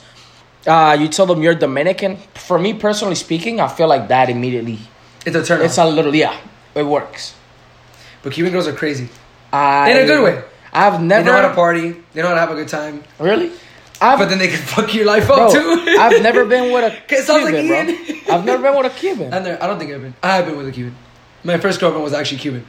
[0.66, 2.18] uh, you tell them you're Dominican.
[2.34, 4.78] For me personally speaking, I feel like that immediately.
[5.24, 5.62] it's a turn.
[5.62, 6.36] It's a little yeah,
[6.74, 7.34] it works.
[8.22, 9.08] but Cuban girls are crazy.
[9.52, 10.42] I, In a good way.
[10.72, 11.96] I've They never know how to party.
[12.12, 13.02] They know how to have a good time.
[13.18, 13.50] really.
[13.98, 15.84] I've, But then they can fuck your life bro, up too.
[15.98, 17.86] I've never been with a sounds like Cuban,
[18.26, 18.34] bro.
[18.34, 19.32] I've never been with a Cuban.
[19.32, 20.14] And there, I don't think I've been.
[20.22, 20.94] I have been with a Cuban.
[21.44, 22.66] My first girlfriend was actually Cuban.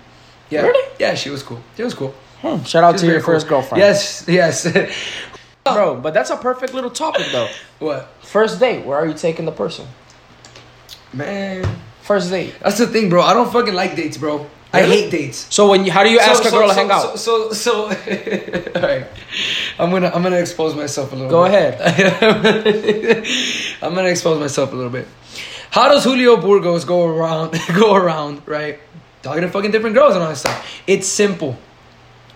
[0.50, 0.62] Yeah.
[0.62, 0.88] Really?
[1.00, 1.62] Yeah, she was cool.
[1.76, 2.14] She was cool.
[2.42, 3.34] Hmm, shout out She's to your cool.
[3.34, 3.82] first girlfriend.
[3.82, 4.68] Yes, yes.
[5.64, 5.96] bro.
[5.96, 7.50] But that's a perfect little topic though.
[7.80, 8.10] what?
[8.22, 8.86] First date.
[8.86, 9.88] Where are you taking the person?
[11.14, 11.66] Man.
[12.02, 12.56] First date.
[12.62, 13.22] That's the thing, bro.
[13.22, 14.46] I don't fucking like dates, bro.
[14.74, 15.04] I Really?
[15.04, 15.48] hate dates.
[15.54, 17.20] So when you, how do you ask So- a girl so, to hang so, out?
[17.20, 17.84] So, so, so
[18.76, 19.08] all right.
[19.80, 21.30] I'm gonna, I'm gonna expose myself a little.
[21.32, 21.80] Go bit.
[23.82, 25.08] I'm gonna expose myself a little bit.
[25.72, 28.80] How does Julio Burgos go around, go around, right?
[29.22, 30.82] Talking to fucking different girls and all that stuff.
[30.86, 31.58] It's simple.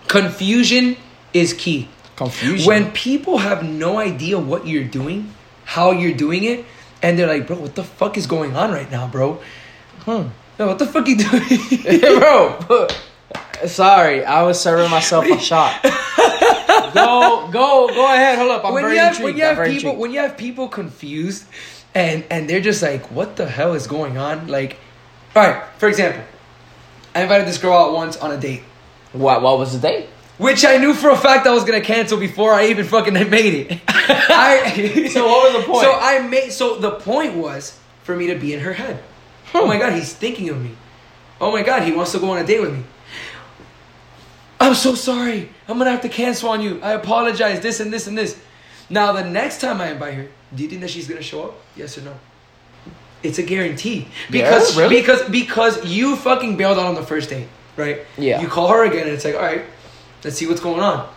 [0.08, 0.96] Confusion
[1.32, 1.88] is key.
[2.16, 2.66] Confusion.
[2.66, 5.32] When people have no idea what you're doing,
[5.64, 6.64] how you're doing it,
[7.02, 9.40] and they're like, bro, what the fuck is going on right now, bro?
[10.00, 10.28] Hmm.
[10.58, 12.00] Yo, what the fuck you doing?
[12.18, 12.88] bro.
[13.66, 15.82] Sorry, I was serving myself a shot.
[16.94, 18.38] go, go, go ahead.
[18.38, 18.64] Hold up.
[18.64, 19.24] I'm when very you have, intrigued.
[19.24, 20.00] when you I'm have very people intrigued.
[20.00, 21.44] when you have people confused
[21.94, 24.78] and and they're just like what the hell is going on like
[25.36, 26.22] all right for example
[27.14, 28.62] i invited this girl out once on a date
[29.12, 29.42] What?
[29.42, 30.08] What was the date?
[30.38, 33.54] which i knew for a fact i was gonna cancel before i even fucking made
[33.70, 35.82] it I, So what was the point?
[35.84, 39.02] so i made so the point was for me to be in her head
[39.54, 39.68] oh Hmm.
[39.68, 40.70] my god he's thinking of me
[41.38, 42.82] oh my god he wants to go on a date with me
[44.60, 45.48] I'm so sorry.
[45.66, 46.80] I'm gonna have to cancel on you.
[46.82, 47.58] I apologize.
[47.60, 48.38] This and this and this.
[48.88, 51.54] Now the next time I invite her, do you think that she's gonna show up?
[51.74, 52.14] Yes or no?
[53.24, 55.00] It's a guarantee because really?
[55.00, 58.00] because because you fucking bailed out on the first date, right?
[58.16, 58.40] Yeah.
[58.40, 59.64] You call her again and it's like, all right,
[60.24, 61.08] let's see what's going on.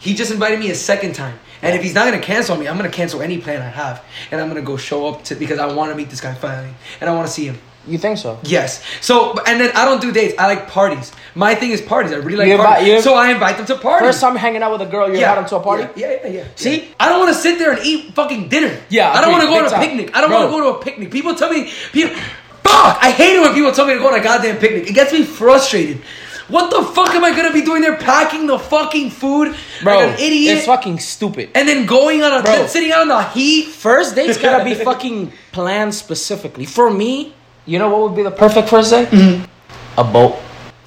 [0.00, 2.76] He just invited me a second time, and if he's not gonna cancel me, I'm
[2.76, 5.72] gonna cancel any plan I have, and I'm gonna go show up to because I
[5.72, 7.58] want to meet this guy finally, and I want to see him.
[7.86, 8.38] You think so?
[8.44, 8.82] Yes.
[9.02, 10.34] So, and then I don't do dates.
[10.38, 11.12] I like parties.
[11.34, 12.12] My thing is parties.
[12.12, 13.04] I really like You parties.
[13.04, 14.08] so I invite them to parties.
[14.08, 16.00] First time hanging out with a girl, you invite them to a party.
[16.00, 16.32] Yeah, yeah, yeah.
[16.32, 16.44] yeah.
[16.56, 16.94] See?
[16.98, 18.78] I don't want to sit there and eat fucking dinner.
[18.88, 20.16] Yeah, I don't want to go on a picnic.
[20.16, 21.10] I don't want to go to a picnic.
[21.10, 22.16] People tell me, people,
[22.64, 22.98] fuck.
[23.02, 24.88] I hate it when people tell me to go on a goddamn picnic.
[24.88, 26.00] It gets me frustrated.
[26.48, 27.96] What the fuck am I gonna be doing there?
[27.96, 31.48] Packing the fucking food, Bro, like an idiot, it's fucking stupid.
[31.54, 32.66] and then going on a Bro.
[32.66, 33.68] sitting out in the heat.
[33.68, 36.66] First date's gotta be fucking planned specifically.
[36.66, 37.32] For me,
[37.64, 39.08] you know what would be the perfect first date?
[39.08, 40.00] Mm-hmm.
[40.00, 40.36] A boat.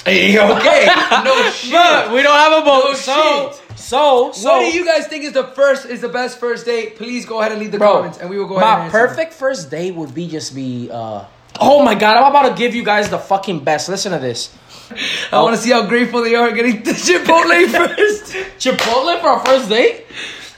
[0.05, 0.85] Hey, okay,
[1.25, 1.71] no shit.
[1.73, 3.79] But we don't have a boat, No so, shit.
[3.79, 4.51] so so.
[4.53, 6.97] what do you guys think is the first is the best first date?
[6.97, 8.67] Please go ahead and leave the Bro, comments, and we will go ahead.
[8.69, 9.07] and my answer them.
[9.07, 10.87] perfect first date would be just be.
[10.91, 11.25] uh
[11.59, 13.89] Oh my god, I'm about to give you guys the fucking best.
[13.89, 14.55] Listen to this.
[15.31, 18.33] I want to see how grateful they are getting the Chipotle first.
[18.59, 20.05] Chipotle for our first date?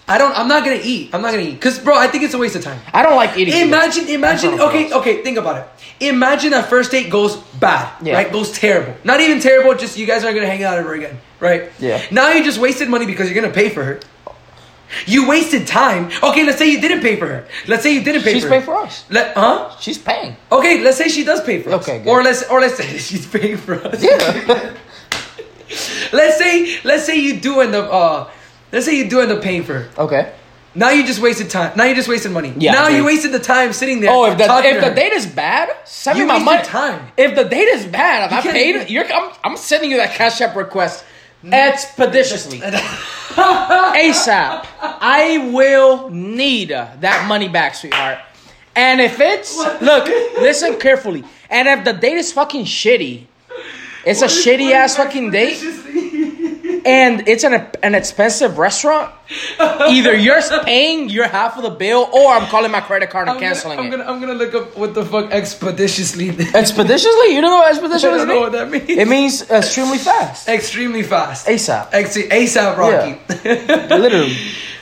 [0.07, 0.35] I don't.
[0.37, 1.13] I'm not gonna eat.
[1.13, 2.79] I'm not gonna eat because, bro, I think it's a waste of time.
[2.93, 3.53] I don't like eating.
[3.53, 3.65] either.
[3.67, 4.59] Imagine, imagine.
[4.59, 5.23] Okay, okay.
[5.23, 5.67] Think about it.
[6.07, 8.15] Imagine that first date goes bad, Yeah.
[8.15, 8.31] right?
[8.31, 8.95] Goes terrible.
[9.03, 9.75] Not even terrible.
[9.75, 11.71] Just you guys aren't gonna hang out ever again, right?
[11.79, 12.01] Yeah.
[12.09, 13.99] Now you just wasted money because you're gonna pay for her.
[15.05, 16.11] You wasted time.
[16.23, 17.47] Okay, let's say you didn't pay for her.
[17.67, 18.35] Let's say you didn't pay for.
[18.35, 18.39] her.
[18.41, 19.05] She's paying for us.
[19.09, 19.75] Let, huh?
[19.79, 20.35] She's paying.
[20.51, 21.81] Okay, let's say she does pay for us.
[21.87, 22.09] Okay, good.
[22.09, 24.01] Or let's or let's say she's paying for us.
[24.03, 24.75] Yeah.
[26.11, 28.29] let's say let's say you do end up uh
[28.71, 29.89] let's say you do end up paying for her.
[30.03, 30.33] okay.
[30.75, 31.75] Now you just wasted time.
[31.75, 32.53] Now you just wasted money.
[32.55, 34.11] Yeah, Now you wasted the time sitting there.
[34.11, 36.63] Oh, if the if the date is bad, send You me my money.
[36.63, 37.11] time.
[37.17, 40.11] If the date is bad, if You I paid, you're I'm, I'm sending you that
[40.13, 41.03] cash app request
[41.43, 44.65] expeditiously, ASAP.
[44.81, 48.19] I will need uh, that money back, sweetheart.
[48.75, 50.07] And if it's look,
[50.39, 51.23] listen carefully.
[51.49, 53.25] And if the date is fucking shitty,
[54.05, 55.57] it's a shitty ass fucking date,
[56.85, 59.13] and it's an an expensive restaurant.
[59.59, 63.35] Either you're paying your half of the bill, or I'm calling my credit card and
[63.35, 63.97] I'm canceling gonna, I'm it.
[63.97, 66.29] gonna I'm gonna look up what the fuck expeditiously.
[66.53, 67.35] Expeditiously?
[67.35, 68.89] You don't know what I expeditiously don't know what that means.
[68.89, 70.47] It means extremely fast.
[70.47, 71.47] extremely fast.
[71.47, 71.89] ASAP.
[71.93, 73.19] Ex- ASAP Rocky.
[73.95, 74.35] Literally.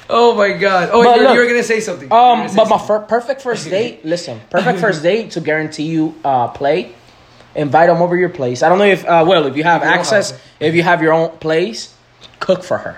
[0.09, 0.89] oh my god.
[0.93, 2.11] Oh, you look, you were gonna say something.
[2.11, 4.05] Um, say but my fir- perfect first date.
[4.05, 6.93] Listen, perfect first date to guarantee you uh play.
[7.55, 8.61] Invite them over your place.
[8.61, 11.13] I don't know if uh well if you have access, have if you have your
[11.13, 11.95] own place,
[12.39, 12.97] cook for her.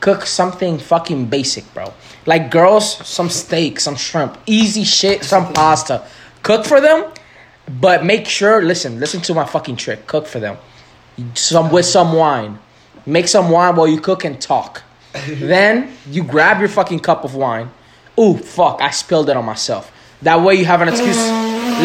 [0.00, 1.94] Cook something fucking basic, bro.
[2.26, 6.06] Like girls, some steak, some shrimp, easy shit, some pasta.
[6.42, 7.10] Cook for them,
[7.80, 8.62] but make sure.
[8.62, 10.06] Listen, listen to my fucking trick.
[10.06, 10.58] Cook for them.
[11.34, 12.58] Some with some wine.
[13.06, 14.82] Make some wine while you cook and talk.
[15.28, 17.70] then you grab your fucking cup of wine.
[18.18, 18.80] Ooh, fuck!
[18.80, 19.90] I spilled it on myself.
[20.22, 21.16] That way you have an excuse.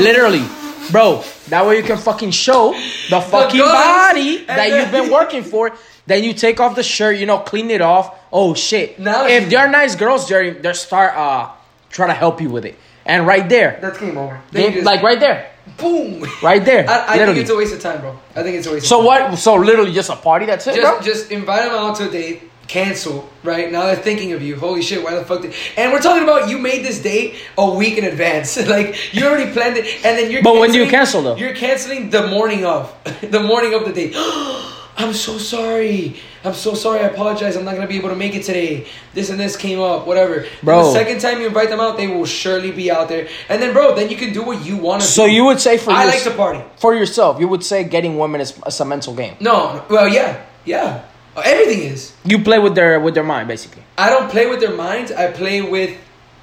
[0.04, 0.46] Literally,
[0.92, 1.24] bro.
[1.50, 2.72] That way you can fucking show
[3.10, 5.72] the fucking body that you've been working for.
[6.06, 8.16] Then you take off the shirt, you know, clean it off.
[8.34, 9.00] Oh shit!
[9.00, 11.50] Now if she- they're nice girls, they they start uh
[11.90, 12.76] trying to help you with it.
[13.06, 14.40] And right there, That's game over.
[14.52, 16.26] They- just- like right there, boom.
[16.44, 17.42] right there, I, I think literally.
[17.42, 18.20] it's a waste of time, bro.
[18.36, 18.88] I think it's a waste.
[18.88, 19.30] so of time.
[19.32, 19.40] what?
[19.40, 20.46] So literally just a party.
[20.46, 20.98] That's it, bro.
[21.02, 22.49] Just, just invite them out to a date.
[22.70, 23.88] Cancel right now.
[23.88, 24.56] They're thinking of you.
[24.56, 25.04] Holy shit!
[25.04, 25.42] Why the fuck?
[25.42, 25.54] Did...
[25.76, 28.56] And we're talking about you made this date a week in advance.
[28.76, 30.44] like you already planned it, and then you're.
[30.44, 31.36] But when do you cancel, though?
[31.36, 34.14] You're canceling the morning of, the morning of the date.
[35.02, 36.18] I'm so sorry.
[36.44, 37.00] I'm so sorry.
[37.00, 37.56] I apologize.
[37.56, 38.86] I'm not gonna be able to make it today.
[39.16, 40.06] This and this came up.
[40.06, 40.84] Whatever, Bro.
[40.84, 43.30] The second time you invite them out, they will surely be out there.
[43.50, 45.32] And then, bro, then you can do what you want to So do.
[45.32, 46.62] you would say for I yours- like to party.
[46.78, 49.36] for yourself, you would say getting women is, is a mental game.
[49.40, 51.06] No, well, yeah, yeah.
[51.36, 52.14] Oh, everything is.
[52.26, 53.84] You play with their with their mind, basically.
[53.98, 55.12] I don't play with their minds.
[55.12, 55.96] I play with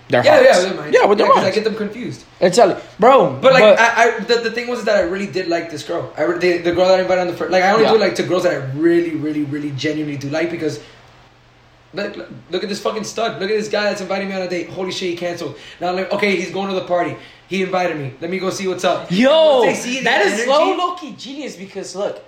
[0.09, 0.47] Their yeah, hearts.
[0.47, 0.97] yeah, with their minds.
[0.97, 2.25] Yeah, with their because I get them confused.
[2.41, 3.39] It's a, bro.
[3.43, 6.13] But like, I, I the, the thing was that I really did like this girl.
[6.17, 7.51] I the, the girl that I invited on the first.
[7.51, 7.91] Like, I only Yeah.
[7.91, 10.81] do it like to girls that I really, really, really genuinely do like because.
[11.95, 12.15] Look,
[12.51, 13.41] look, at this fucking stud.
[13.41, 14.69] Look at this guy that's inviting me on a date.
[14.69, 15.57] Holy shit, he canceled.
[15.81, 17.17] Now, like, okay, he's going to the party.
[17.49, 18.13] He invited me.
[18.21, 19.11] Let me go see what's up.
[19.11, 22.23] Yo, that is energy- low, low key genius because look,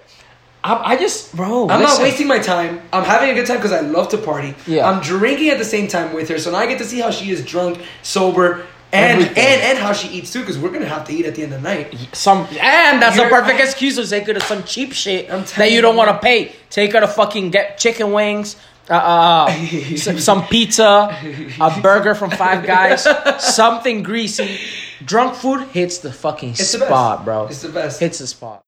[0.64, 1.68] I, I just bro.
[1.68, 2.80] I'm not wasting my time.
[2.92, 4.54] I'm having a good time because I love to party.
[4.66, 4.88] Yeah.
[4.88, 7.10] I'm drinking at the same time with her, so now I get to see how
[7.10, 9.36] she is drunk, sober, and Everything.
[9.44, 10.40] and and how she eats too.
[10.40, 11.96] Because we're gonna have to eat at the end of the night.
[12.12, 15.70] some, and that's a You're- perfect excuse to take her to some cheap shit that
[15.70, 16.52] you don't want to pay.
[16.70, 18.56] Take her to fucking get chicken wings.
[18.90, 21.14] Uh, uh, some, some pizza,
[21.60, 23.06] a burger from Five Guys,
[23.38, 24.58] something greasy.
[25.04, 27.24] Drunk food hits the fucking It's the spot, best.
[27.26, 27.46] bro.
[27.48, 28.00] It's the best.
[28.00, 28.62] Hits the spot.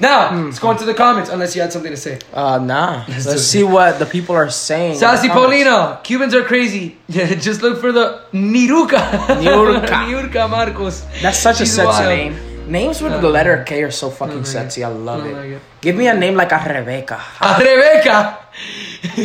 [0.00, 0.44] Now Hmm.
[0.46, 1.28] let's go into the comments.
[1.30, 2.18] Unless you had something to say.
[2.32, 3.04] Uh, nah.
[3.04, 4.96] do Let's see what the people are saying.
[4.98, 5.64] Sassy the comments.
[5.64, 6.96] Paulina, Cubans are crazy.
[7.10, 9.00] Just look for the Niruka.
[9.42, 9.88] Niurka.
[10.08, 11.04] Niurka Marcos.
[11.22, 12.08] That's such She's a sexy wild.
[12.18, 12.34] name.
[12.70, 14.84] Names with the letter K are so fucking sexy.
[14.84, 15.32] I love I it.
[15.32, 15.62] like it.
[15.80, 17.16] Give me a name like a Rebecca.
[17.40, 18.38] Ah, Rebecca.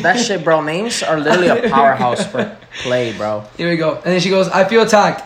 [0.02, 0.62] That shit, bro.
[0.62, 3.44] Names are literally a powerhouse for play, bro.
[3.58, 3.96] Here we go.
[3.96, 5.22] And then she goes, I feel attacked.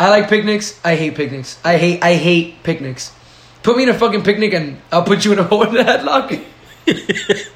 [0.00, 0.80] I like picnics.
[0.82, 1.58] I hate picnics.
[1.62, 3.12] I hate I hate picnics.
[3.62, 5.82] Put me in a fucking picnic and I'll put you in a hole in the
[5.82, 6.42] headlock.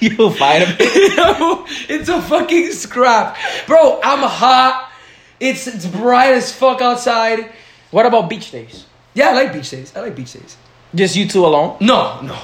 [0.00, 0.76] You'll fight him.
[0.80, 3.36] it's a fucking scrap.
[3.66, 4.90] Bro, I'm hot.
[5.38, 7.52] It's it's bright as fuck outside.
[7.90, 8.86] What about beach days?
[9.14, 9.94] Yeah, I like beach days.
[9.94, 10.56] I like beach days.
[10.94, 11.76] Just you two alone?
[11.80, 12.38] No, no.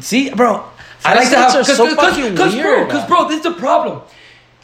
[0.00, 0.64] See, bro.
[1.04, 4.00] I like to have are so cause, bro, because bro, this is the problem.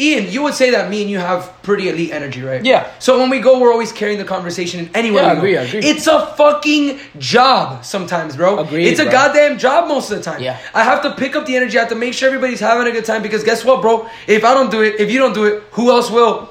[0.01, 2.65] Ian, you would say that me and you have pretty elite energy, right?
[2.65, 2.91] Yeah.
[2.99, 5.25] So when we go, we're always carrying the conversation in anywhere.
[5.25, 5.63] Yeah, we agree, go.
[5.63, 5.81] agree.
[5.91, 8.59] It's a fucking job sometimes, bro.
[8.61, 9.13] Agreed, It's a bro.
[9.13, 10.43] goddamn job most of the time.
[10.43, 10.59] Yeah.
[10.73, 11.77] I have to pick up the energy.
[11.77, 14.09] I have to make sure everybody's having a good time because guess what, bro?
[14.27, 16.49] If I don't do it, if you don't do it, who else will?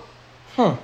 [0.55, 0.75] Hmm.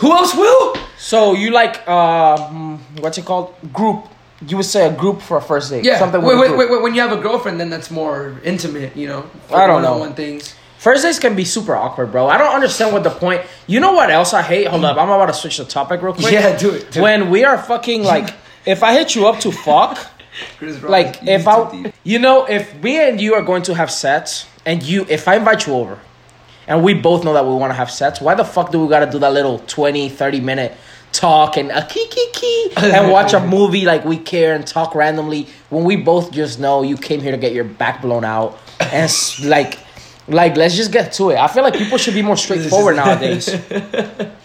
[0.00, 0.76] Who else will?
[0.98, 3.54] So you like um, what's it called?
[3.72, 4.06] Group.
[4.46, 5.84] You would say a group for a first date.
[5.84, 5.98] Yeah.
[5.98, 6.80] Something wait, wait, wait, wait.
[6.82, 9.28] When you have a girlfriend, then that's more intimate, you know.
[9.52, 9.98] I don't know.
[9.98, 10.54] One things.
[10.80, 12.26] First dates can be super awkward, bro.
[12.26, 13.42] I don't understand what the point.
[13.66, 14.66] You know what else I hate?
[14.66, 16.32] Hold up, I'm about to switch the topic real quick.
[16.32, 16.90] Yeah, do it.
[16.90, 17.02] do it.
[17.02, 18.32] When we are fucking like,
[18.64, 19.98] if I hit you up to fuck,
[20.62, 24.82] like if I, you know, if me and you are going to have sex, and
[24.82, 25.98] you, if I invite you over,
[26.66, 28.88] and we both know that we want to have sex, why the fuck do we
[28.88, 30.72] gotta do that little 20, 30 minute
[31.12, 34.94] talk and a key key key and watch a movie like we care and talk
[34.94, 38.56] randomly when we both just know you came here to get your back blown out
[38.78, 39.12] and
[39.42, 39.76] like
[40.30, 41.38] like let's just get to it.
[41.38, 43.48] I feel like people should be more straightforward nowadays.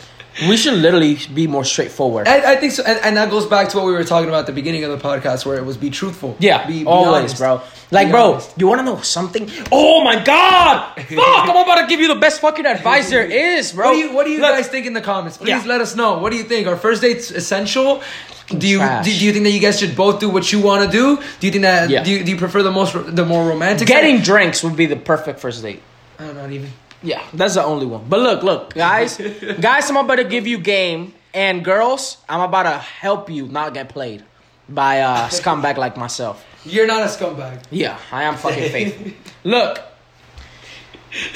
[0.49, 2.27] We should literally be more straightforward.
[2.27, 4.39] I, I think so, and, and that goes back to what we were talking about
[4.39, 6.35] at the beginning of the podcast, where it was be truthful.
[6.39, 7.37] Yeah, be, be always, honest.
[7.37, 7.61] bro.
[7.91, 8.53] Like, Be bro, honest.
[8.57, 9.49] you want to know something?
[9.71, 10.95] Oh my god!
[10.97, 11.09] Fuck!
[11.49, 13.85] I'm about to give you the best fucking advice there is, bro.
[13.87, 15.37] What do you What do you Look, guys think in the comments?
[15.37, 15.63] Please Yeah.
[15.65, 16.17] let us know.
[16.19, 16.67] What do you think?
[16.67, 18.01] Are first dates essential?
[18.49, 20.83] Do you, do, do you think that you guys should both do what you want
[20.85, 21.15] to do?
[21.39, 22.03] Do you think that Yeah.
[22.03, 23.87] do, you, do you prefer the most the more romantic?
[23.87, 24.25] Getting side?
[24.25, 25.81] drinks would be the perfect first date.
[26.19, 26.69] Uh, not even.
[27.05, 28.05] Yeah, that's the only one.
[28.09, 29.17] But look, look, guys,
[29.61, 33.75] guys, I'm about to give you game, and girls, I'm about to help you not
[33.75, 34.23] get played
[34.67, 36.43] by a scumbag like myself.
[36.65, 37.63] You're not a scumbag.
[37.69, 39.11] Yeah, I am fucking faithful.
[39.43, 39.79] Look,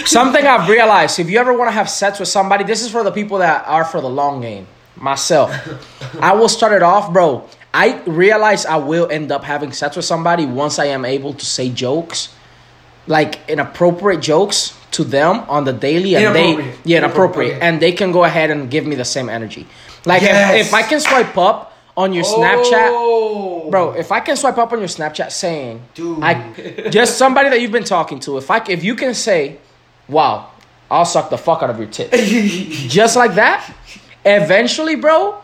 [0.06, 3.04] something I've realized: if you ever want to have sex with somebody, this is for
[3.04, 4.68] the people that are for the long game.
[4.96, 5.54] Myself,
[6.20, 7.48] I will start it off, bro.
[7.74, 11.46] I realize I will end up having sex with somebody once I am able to
[11.46, 12.34] say jokes,
[13.08, 17.62] like inappropriate jokes to them on the daily, and they yeah inappropriate, Okay.
[17.68, 19.68] and they can go ahead and give me the same energy.
[20.06, 20.68] Like if- Yes.
[20.68, 23.68] if, I can swipe up on your Snapchat, Oh.
[23.70, 26.24] Bro, if I can swipe up on your Snapchat saying, Dude.
[26.24, 29.58] I just somebody that you've been talking to, if I if you can say,
[30.08, 30.48] "Wow,
[30.90, 32.16] I'll suck the fuck out of your tits,"
[32.94, 33.70] just like that,
[34.26, 35.36] eventually, bro,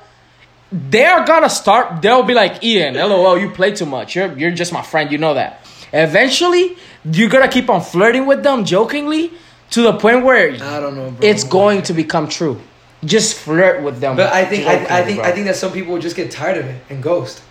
[0.71, 2.01] they're gonna start.
[2.01, 4.15] They'll be like, "Ian, lol, you play too much.
[4.15, 5.11] You're you're just my friend.
[5.11, 5.61] You know that."
[5.93, 6.77] Eventually,
[7.11, 9.31] you're gonna keep on flirting with them jokingly
[9.71, 11.27] to the point where I don't know, bro.
[11.27, 12.59] it's going to become true.
[13.03, 14.15] Just flirt with them.
[14.15, 15.27] But I think I, I think bro.
[15.27, 17.41] I think that some people will just get tired of it and ghost.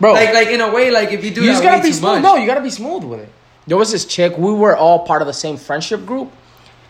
[0.00, 0.12] bro.
[0.14, 2.22] Like like in a way, like if you do you just gotta be too smooth.
[2.22, 2.22] much.
[2.22, 3.28] No, you gotta be smooth with it.
[3.66, 4.36] There was this chick.
[4.36, 6.32] We were all part of the same friendship group,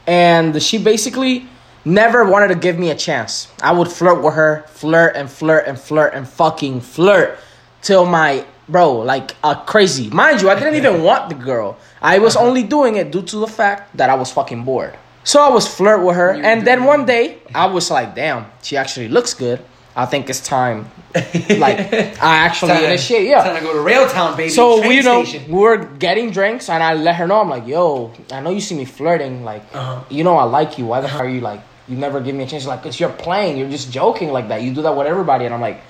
[0.07, 1.47] and she basically
[1.85, 3.51] never wanted to give me a chance.
[3.63, 7.39] I would flirt with her, flirt and flirt and flirt and fucking flirt
[7.83, 10.09] till my bro, like uh, crazy.
[10.11, 11.77] Mind you, I didn't even want the girl.
[12.01, 14.97] I was only doing it due to the fact that I was fucking bored.
[15.25, 18.77] So I was flirt with her, and then one day I was like, "Damn, she
[18.77, 19.61] actually looks good.
[19.95, 20.91] I think it's time."
[21.59, 21.79] Like
[22.23, 23.43] I actually Time- initiate, yeah.
[23.43, 24.49] Time to go to Railtown, baby.
[24.51, 25.51] So we, you know, station.
[25.53, 27.41] we were getting drinks, and I let her know.
[27.41, 29.45] I'm like, "Yo, I know you see me flirting.
[29.45, 30.05] Like, Uh-huh.
[30.09, 30.87] you know, I like you.
[30.87, 31.61] Why the hell are you like?
[31.89, 32.65] You never give me a chance.
[32.67, 33.59] Like, cause you're playing.
[33.59, 34.63] You're just joking like that.
[34.63, 35.81] You do that with everybody." And I'm like,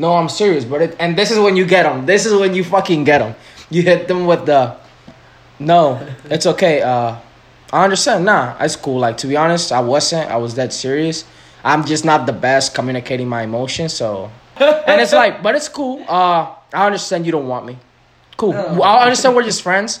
[0.00, 2.06] "No, I'm serious." But it, and this is when you get them.
[2.06, 3.34] This is when you fucking get them.
[3.68, 4.76] You hit them with the,
[5.58, 6.00] "No,
[6.34, 6.82] it's okay.
[6.82, 7.16] Uh,
[7.72, 8.24] I understand.
[8.24, 8.98] Nah, it's cool.
[8.98, 10.30] Like to be honest, I wasn't.
[10.30, 11.24] I was that serious.
[11.62, 13.92] I'm just not the best communicating my emotions.
[13.92, 16.02] So, and it's like, but it's cool.
[16.08, 17.76] Uh, I understand you don't want me.
[18.36, 18.54] Cool.
[18.56, 18.82] Oh.
[18.82, 20.00] I understand we're just friends.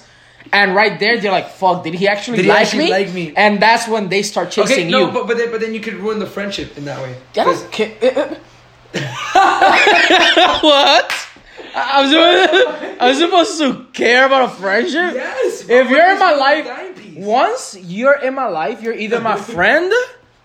[0.54, 1.84] And right there, they're like, "Fuck!
[1.84, 3.32] Did he actually Did he like actually me?" like me?
[3.36, 5.12] And that's when they start chasing Okay, no, you.
[5.12, 7.14] but but then, but then you could ruin the friendship in that way.
[7.36, 8.38] I 'Cause- don't care.
[10.62, 11.12] what?
[11.72, 15.14] I- I'm supposed, I'm supposed to care about a friendship?
[15.14, 15.62] Yes.
[15.68, 17.24] If you're in my life, a dime piece.
[17.24, 19.92] once you're in my life, you're either my friend,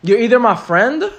[0.04, 1.12] you're either my friend,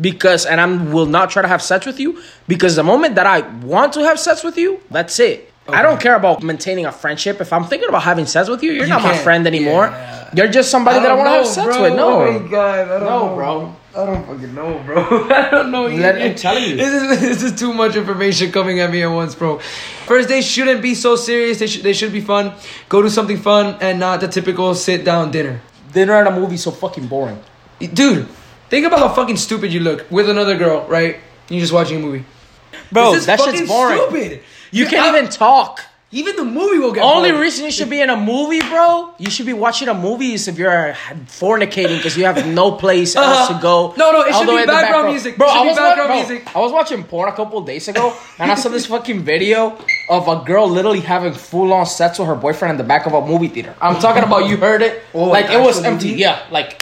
[0.00, 3.26] because and I will not try to have sex with you because the moment that
[3.26, 5.52] I want to have sex with you, that's it.
[5.70, 7.42] I don't care about maintaining a friendship.
[7.42, 9.88] If I'm thinking about having sex with you, you're You not my friend anymore.
[9.88, 10.30] Yeah.
[10.34, 11.82] You're just somebody that I want to have sex bro.
[11.82, 11.94] with.
[11.94, 12.22] No.
[12.22, 13.76] Oh my God, I don't No, know, bro.
[13.98, 14.96] I don't fucking know, bro.
[15.28, 15.86] I don't know.
[15.88, 16.24] Let- either.
[16.30, 16.76] I'm telling you.
[16.76, 19.58] This is, this is too much information coming at me at once, bro.
[20.06, 21.58] First days shouldn't be so serious.
[21.58, 22.52] They should they should be fun.
[22.88, 25.60] Go do something fun and not the typical sit down dinner.
[25.92, 27.40] Dinner at a movie so fucking boring.
[27.80, 28.28] Dude,
[28.70, 31.18] think about how fucking stupid you look with another girl, right?
[31.48, 32.24] You're just watching a movie.
[32.92, 33.98] Bro, that shit's boring.
[33.98, 34.42] stupid.
[34.70, 35.80] You I- can't even talk.
[36.10, 37.42] Even the movie will get Only boring.
[37.42, 40.48] reason you should be in a movie, bro, you should be watching a movie is
[40.48, 40.94] if you're
[41.26, 43.54] fornicating because you have no place else Uh-huh.
[43.56, 43.94] to go.
[43.98, 45.36] No, no, it should be way at the back background music.
[45.36, 46.56] Bro, I be was wa- background bro, music.
[46.56, 49.76] I was watching porn a couple days ago, and I saw this fucking video
[50.08, 53.12] of a girl literally having full on sex with her boyfriend in the back of
[53.12, 53.74] a movie theater.
[53.78, 56.10] I'm talking about you heard it, Oh, like it was empty.
[56.12, 56.80] Yeah, like.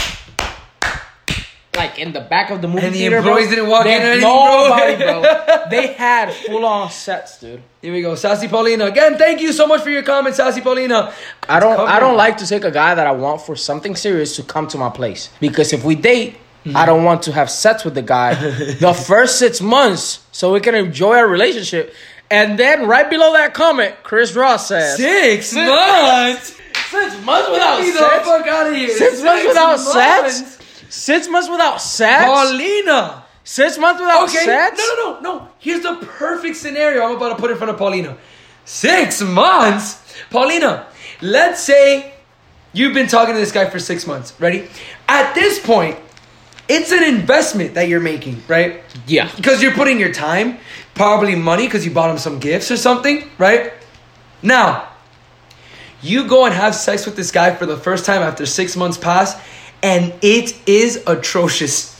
[1.87, 3.55] Like in the back of the movie And the theater, employees bro.
[3.57, 4.29] didn't walk in They- or anything.
[4.29, 5.66] Nobody, bro.
[5.70, 7.62] They had full on sets, dude.
[7.83, 8.87] Here we go, Sassy Paulina.
[8.87, 11.12] Again, thank you so much for your comment, Sassy Paulina.
[11.49, 11.79] I don't.
[11.79, 14.66] I don't like to take a guy that I want for something serious to come
[14.68, 15.31] to my place.
[15.40, 16.37] Because if we date,
[16.75, 18.35] I don't want to have sex with the guy
[18.81, 21.94] the first six months so we can enjoy our relationship.
[22.31, 26.57] And then right below that comment, Chris Ross says Six months.
[26.90, 28.27] Six months without Get the sex?
[28.27, 28.88] fuck out of here.
[28.90, 29.92] Six months without months?
[29.92, 30.59] sex?
[30.88, 32.25] Six months without sex?
[32.25, 33.25] Paulina.
[33.44, 34.44] Six months without Okay.
[34.44, 34.79] sex?
[34.79, 35.49] No, no, no, no.
[35.59, 38.16] Here's the perfect scenario I'm about to put in front of Paulina.
[38.64, 39.99] Six months?
[40.31, 40.87] Paulina,
[41.22, 42.12] let's say
[42.72, 44.35] you've been talking to this guy for six months.
[44.40, 44.68] Ready?
[45.09, 45.96] At this point,
[46.68, 48.83] it's an investment that you're making, right?
[49.07, 49.31] Yeah.
[49.37, 50.59] Because you're putting your time,
[50.94, 53.72] probably money because you bought him some gifts or something, right?
[54.42, 54.88] Now,
[56.03, 58.99] you go and have sex with this guy for the first time after six months
[58.99, 59.37] pass,
[59.82, 61.94] and it is atrocious.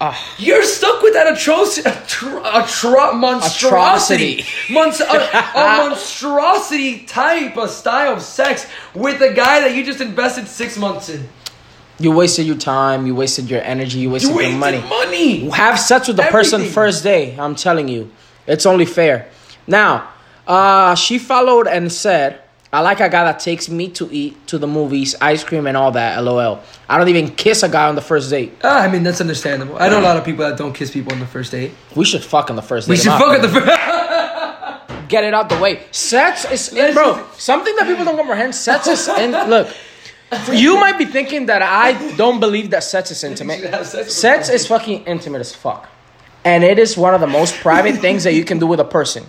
[0.00, 0.18] Ah.
[0.38, 8.14] You're stuck with that atrocious, atro- atro- monstrosity, Monst- a, a monstrosity type of style
[8.14, 11.28] of sex with a guy that you just invested six months in.
[12.00, 14.80] You wasted your time, you wasted your energy, you wasted You your money.
[14.88, 15.48] money.
[15.50, 17.36] Have sex with the person first day.
[17.38, 18.10] I'm telling you,
[18.46, 19.28] it's only fair.
[19.68, 20.08] Now,
[20.48, 22.40] uh, she followed and said,
[22.72, 25.76] "I like a guy that takes me to eat, to the movies, ice cream, and
[25.76, 26.60] all that." LOL.
[26.88, 28.52] I don't even kiss a guy on the first date.
[28.64, 29.76] Ah, I mean, that's understandable.
[29.78, 31.72] I know a lot of people that don't kiss people on the first date.
[31.94, 32.92] We should fuck on the first date.
[32.92, 33.66] We should fuck at the first.
[35.08, 35.84] Get it out the way.
[35.90, 37.26] Sex is, Let's bro.
[37.36, 38.54] Something that people don't comprehend.
[38.54, 39.68] Sex is, and look.
[40.50, 43.60] You might be thinking that I don't believe that sex is intimate.
[44.10, 45.86] Sex is fucking intimate as fuck.
[46.44, 48.84] And it is one of the most private things that you can do with a
[48.84, 49.26] person.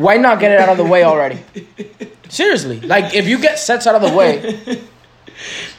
[0.00, 1.38] Why not get it out of the way already?
[2.28, 2.80] Seriously.
[2.80, 4.82] Like, if you get sets out of the way,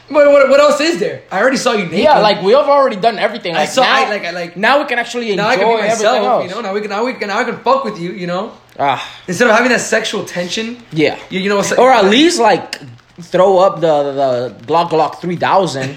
[0.08, 1.22] What, what, what else is there?
[1.30, 2.00] I already saw you naked.
[2.00, 3.54] yeah, like, we have already done everything.
[3.56, 5.66] I saw- now, I- like- I like- now we can actually enjoy now I can
[5.66, 6.26] be everything myself.
[6.26, 6.44] else.
[6.44, 8.10] You know, now we can now we can now I can fuck with you.
[8.12, 10.82] You know, Ah, instead of having that sexual tension.
[10.92, 11.16] yeah.
[11.30, 12.80] You, you know, what's Or at least, like,
[13.20, 15.96] throw up the, the Glock Glock 3000.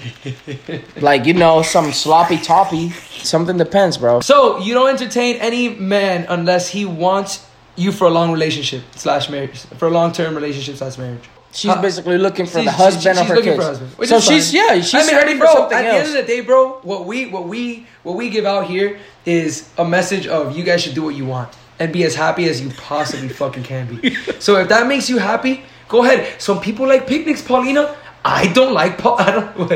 [1.02, 2.90] like, you know, some sloppy toppy.
[3.32, 4.20] Something depends, bro.
[4.20, 7.44] So you don't entertain any man unless he wants
[7.76, 11.24] you for a long relationship slash marriage for a long term relationship slash marriage.
[11.52, 13.62] She's basically looking for She's- the husband she's of her looking kids.
[13.64, 14.60] for husband, which so she's fine.
[14.76, 15.54] yeah, she's I mean, ready mean, for bro.
[15.54, 18.44] something At the end of the day, bro, what we what we what we give
[18.44, 21.48] out here is a message of you guys should do what you want
[21.78, 24.14] and be as happy as you possibly fucking can be.
[24.38, 26.40] So if that makes you happy, go ahead.
[26.42, 27.96] Some people like picnics, Paulina.
[28.24, 29.16] I don't like Paul.
[29.20, 29.72] I don't.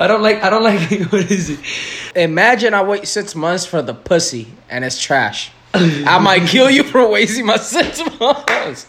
[0.00, 0.42] I don't like.
[0.42, 0.80] I don't like.
[1.12, 1.60] What is it?
[2.14, 5.50] Imagine I wait six months for the pussy and it's trash.
[5.74, 8.86] I might kill you for wasting my six months.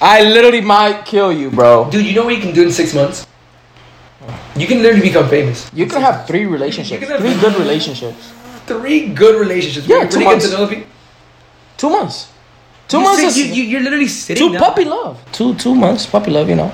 [0.00, 1.90] I literally might kill you, bro.
[1.90, 3.26] Dude, you know what you can do in six months?
[4.56, 5.70] You can literally become famous.
[5.74, 8.32] You can have three relationships, have- three good relationships.
[8.66, 9.88] Three good relationships.
[9.88, 10.48] Yeah, two really months.
[10.50, 10.90] to know the people.
[11.76, 12.28] Two months.
[12.86, 14.62] Two You months sit- you, you're literally sitting two down.
[14.62, 15.18] puppy love.
[15.32, 16.48] Two two months puppy love.
[16.48, 16.72] You know,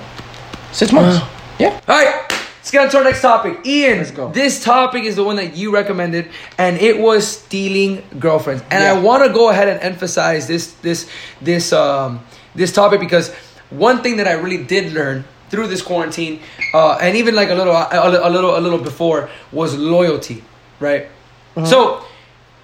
[0.73, 1.21] six months.
[1.21, 1.29] Wow.
[1.59, 1.81] Yeah.
[1.89, 2.29] All right,
[2.67, 3.65] let's get on to our next topic.
[3.65, 8.65] Ian, this topic is the one that you recommended, and it was stealing girlfriends.
[8.73, 11.09] And I want to go ahead and emphasize this this
[11.41, 12.25] this um
[12.57, 13.33] this topic because
[13.71, 16.41] one thing that I really did learn through this quarantine,
[16.75, 17.89] uh, and even like a little a,
[18.29, 20.43] a little a little before was loyalty,
[20.81, 21.07] right?
[21.55, 21.67] Uh-huh.
[21.67, 22.05] So,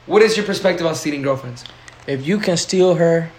[0.06, 1.64] what is your perspective on stealing girlfriends?
[2.08, 3.30] If you can steal her,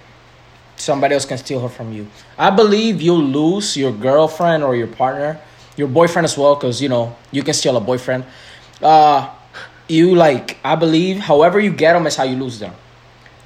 [0.78, 2.08] somebody else can steal her from you.
[2.38, 5.42] I believe you'll lose your girlfriend or your partner,
[5.78, 8.26] your boyfriend as well, because you know you can steal a boyfriend.
[8.82, 9.30] Uh,
[9.88, 12.74] you like I believe, however you get them is how you lose them.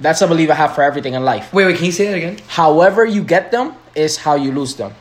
[0.00, 1.52] That's a belief I have for everything in life.
[1.52, 2.38] Wait, wait, can you say that again?
[2.46, 4.92] However you get them is how you lose them.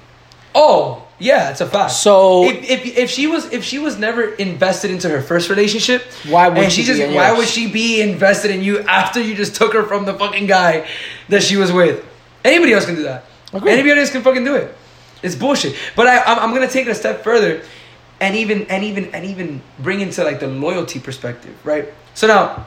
[0.55, 1.91] Oh, yeah, it's a fact.
[1.91, 6.03] So- if, if if she was if she was never invested into her first relationship,
[6.27, 9.55] Why would she she just why would she be invested in you after you just
[9.55, 10.87] took her from the fucking guy
[11.29, 12.03] that she was with?
[12.43, 13.25] Anybody else can do that.
[13.53, 13.73] Agreed.
[13.73, 14.75] Anybody else can fucking do it.
[15.23, 15.75] It's bullshit.
[15.95, 17.61] But I I'm, I'm gonna take it a step further,
[18.19, 21.91] and even and even and even bring into like the loyalty perspective, right?
[22.13, 22.65] So now,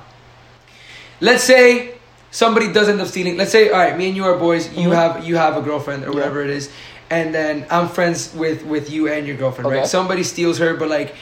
[1.21, 1.95] let's say
[2.31, 3.37] somebody does end up stealing.
[3.37, 4.73] Let's say, all right, me and you are boys.
[4.77, 4.95] You Mhm.
[4.95, 6.15] have you have a girlfriend or Yeah.
[6.15, 6.71] whatever it is,
[7.11, 9.79] and then I'm friends with with you and your girlfriend, Okay.
[9.79, 9.87] right?
[9.87, 11.15] Somebody steals her, but like.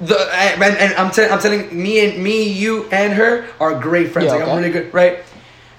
[0.00, 4.10] The, and, and I'm, te- I'm telling me and me, you and her are great
[4.10, 4.32] friends.
[4.32, 5.20] Yeah, like I'm really good, right?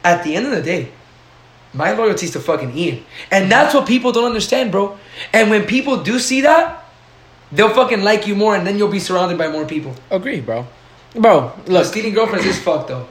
[0.05, 0.89] At the end of the day,
[1.73, 4.97] my loyalty's to fucking Ian, and that's what people don't understand, bro.
[5.33, 6.85] And when people do see that,
[7.51, 9.93] they'll fucking like you more, and then you'll be surrounded by more people.
[10.11, 10.65] Agree, bro.
[11.15, 13.07] Bro, Look, stealing girlfriends is fucked though.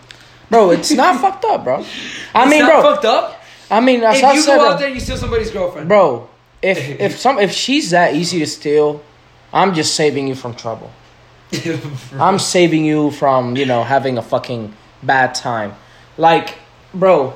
[0.51, 1.77] bro, it's not fucked up, bro.
[2.35, 2.83] I It's mean, bro.
[2.83, 3.39] fucked up.
[3.71, 5.89] I mean, If I you said, go out uh, there and you steal somebody's girlfriend,
[5.89, 6.29] bro,
[6.61, 9.03] if if some if she's that easy to steal,
[9.53, 10.91] I'm just saving you from trouble.
[12.19, 15.75] I'm saving you from you know having a fucking bad time.
[16.19, 16.57] Like,
[16.95, 17.35] bro,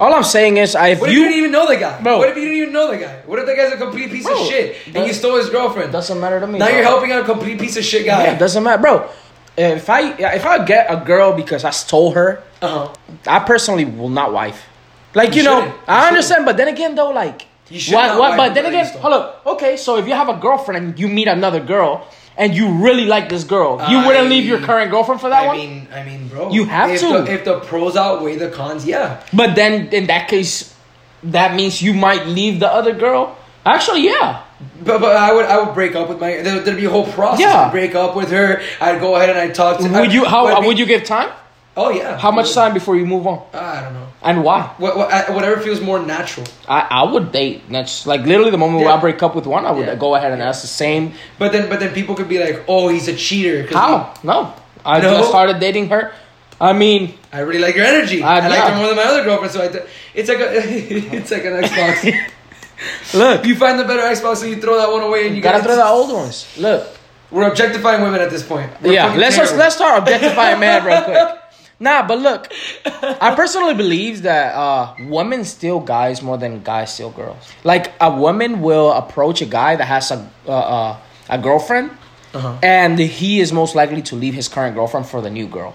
[0.00, 2.00] all I'm saying is, I if What if you you didn't even know the guy?
[2.02, 2.18] Bro.
[2.18, 3.22] What if you didn't even know the guy?
[3.26, 5.92] What if the guy's a complete piece Bro, of shit and you stole his girlfriend?
[5.92, 6.58] doesn't matter to me.
[6.58, 6.74] Now bro.
[6.74, 8.24] you're helping out a complete piece of shit guy.
[8.24, 9.08] Yeah, doesn't matter, bro.
[9.56, 12.94] If I if I get a girl because I stole her, uh-huh.
[13.26, 14.66] I personally will not wife.
[15.14, 15.64] Like you, You know.
[15.66, 18.66] You I understand, but then again, though, like, You should what, what, wife but then
[18.66, 19.42] again, hold up.
[19.46, 22.06] Okay, so if you have a girlfriend and you meet another girl
[22.42, 25.44] and you really like this girl, you I- wouldn't leave your current girlfriend for that
[25.44, 25.56] I one.
[25.56, 26.50] mean, I mean, bro.
[26.50, 27.08] You have if to.
[27.22, 29.22] The, if the pros outweigh the cons, yeah.
[29.32, 30.74] but then in that case,
[31.22, 33.38] that means you might leave the other girl.
[33.64, 34.42] Actually, yeah.
[34.82, 37.06] But, but I would I would break up with my there, there'd be a whole
[37.06, 37.40] process.
[37.40, 37.66] Yeah.
[37.66, 38.60] I'd break up with her.
[38.80, 39.88] I'd go ahead and I'd talk to.
[39.88, 40.24] Would you?
[40.24, 41.30] How I'd be- would you give time?
[41.74, 42.18] Oh yeah.
[42.18, 43.42] How much time before you move on?
[43.54, 44.06] I don't know.
[44.22, 44.74] And why?
[44.78, 46.46] What, what, I- whatever feels more natural.
[46.68, 47.62] I, I would date.
[47.70, 49.94] That's like literally the moment where I break up with one, I would Yeah.
[49.94, 51.14] go ahead and ask the same.
[51.38, 54.12] But then but then people could be like, oh, he's a cheater." How?
[54.22, 54.52] No,
[54.84, 55.16] I No?
[55.18, 56.12] just started dating her.
[56.60, 58.22] I mean, I really like your energy.
[58.22, 59.52] Uh, I like her more than my other girlfriend.
[59.52, 60.50] So I, th- it's like a
[61.16, 63.14] it's like an Xbox.
[63.14, 65.62] look, you find the better Xbox and you throw that one away and you gotta
[65.64, 66.46] throw the old ones.
[66.58, 66.86] Look,
[67.30, 68.70] We're objectifying women at this point.
[68.82, 71.38] We're yeah, let's just, let's start objectifying man real quick.
[71.82, 72.42] Nah, but look,
[72.86, 77.42] I personally believe that uh, women steal guys more than guys steal girls.
[77.64, 80.96] Like a woman will approach a guy that has a uh, uh,
[81.28, 81.90] a girlfriend,
[82.34, 82.56] Uh-huh.
[82.62, 85.74] and he is most likely to leave his current girlfriend for the new girl.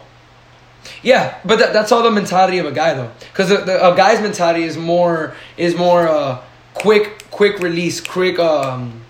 [1.03, 3.95] Yeah, but that, that's all the mentality of a guy though, because the, the, a
[3.95, 6.39] guy's mentality is more is more uh,
[6.74, 9.01] quick quick release, quick um,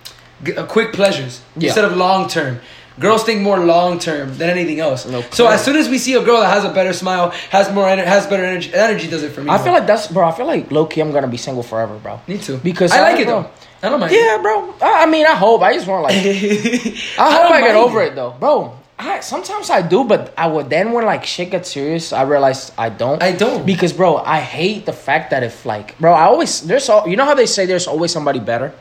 [0.42, 1.68] g- uh, quick pleasures Yeah.
[1.68, 2.58] instead of long term.
[2.98, 5.06] Girls think more long term than anything else.
[5.06, 7.72] No so as soon as we see a girl that has a better smile, has
[7.72, 9.50] more ener- has better energy, energy does it for me.
[9.50, 9.64] I bro.
[9.64, 10.26] feel like that's bro.
[10.28, 12.20] I feel like low key, I'm gonna be single forever, bro.
[12.26, 13.42] me too because I I- like it bro.
[13.42, 13.50] though.
[13.80, 14.12] I don't mind.
[14.12, 14.74] Yeah, bro.
[14.82, 15.62] I, I mean, I hope.
[15.62, 16.16] I just want like.
[16.16, 18.74] I hope don't I, get over it though, bro.
[18.98, 22.72] I sometimes I do, but I would then when like shit gets serious, I realize
[22.76, 23.22] I don't.
[23.22, 23.64] I don't.
[23.64, 27.14] because, bro, I hate the fact that if like, bro, I always there's all you
[27.16, 28.74] know how they say there's always somebody better.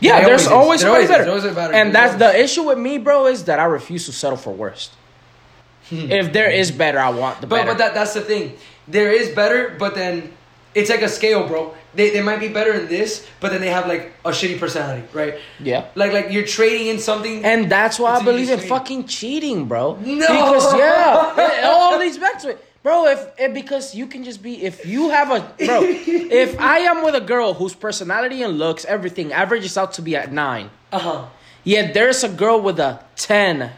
[0.00, 1.74] Yeah, There there's always always somebody always better, always better.
[1.74, 3.26] and that's the issue with me, bro.
[3.26, 4.92] Is that I refuse to settle for worst.
[5.88, 6.12] Hmm.
[6.12, 7.70] if there is better, I want the But better.
[7.72, 8.56] but that that's the thing.
[8.86, 10.32] There is better, but then
[10.74, 11.74] it's like a scale, bro.
[11.94, 15.02] They they might be better in this, but then they have like a shitty personality,
[15.14, 15.40] right?
[15.58, 15.86] yeah.
[15.94, 17.42] Like like you're trading in something.
[17.44, 19.96] And that's why I believe in fucking cheating, bro.
[19.96, 20.26] No.
[20.28, 22.64] Because yeah, all leads back to it.
[22.88, 26.78] Bro, if, if because you can just be if you have a bro, if I
[26.88, 30.70] am with a girl whose personality and looks, everything averages out to be at nine.
[30.90, 31.24] uh huh.
[31.64, 33.72] Yet there's a girl with a ten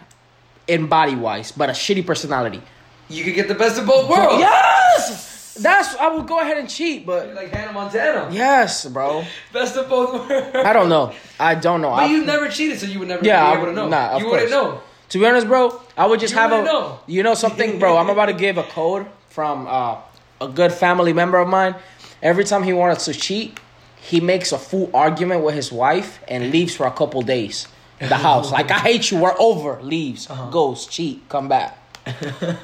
[0.68, 2.62] in body wise, but a shitty personality.
[3.08, 4.38] You could get the best of both worlds.
[4.38, 5.54] Yes!
[5.60, 8.28] That's I would go ahead and cheat, but like Hannah Montana.
[8.32, 9.24] yes, bro.
[9.52, 10.54] Best of both worlds.
[10.54, 11.12] I don't know.
[11.40, 11.90] I don't know.
[11.90, 13.74] But I, you never cheated, so you would never Yeah, be I able to would-
[13.74, 13.88] know.
[13.88, 14.82] nah, you wouldn't know.
[15.08, 15.70] To be honest, bro,
[16.00, 16.62] I would just You have a.
[16.62, 16.98] know.
[17.06, 17.98] You know something, bro?
[17.98, 19.98] I'm about to give a code from uh,
[20.40, 21.74] a good family member of mine.
[22.22, 23.60] Every time he wants to cheat,
[24.00, 27.68] he makes a full argument with his wife and leaves for a couple days.
[27.98, 29.78] The house, like I hate you, we're over.
[29.82, 31.76] Leaves, goes, cheat, come back.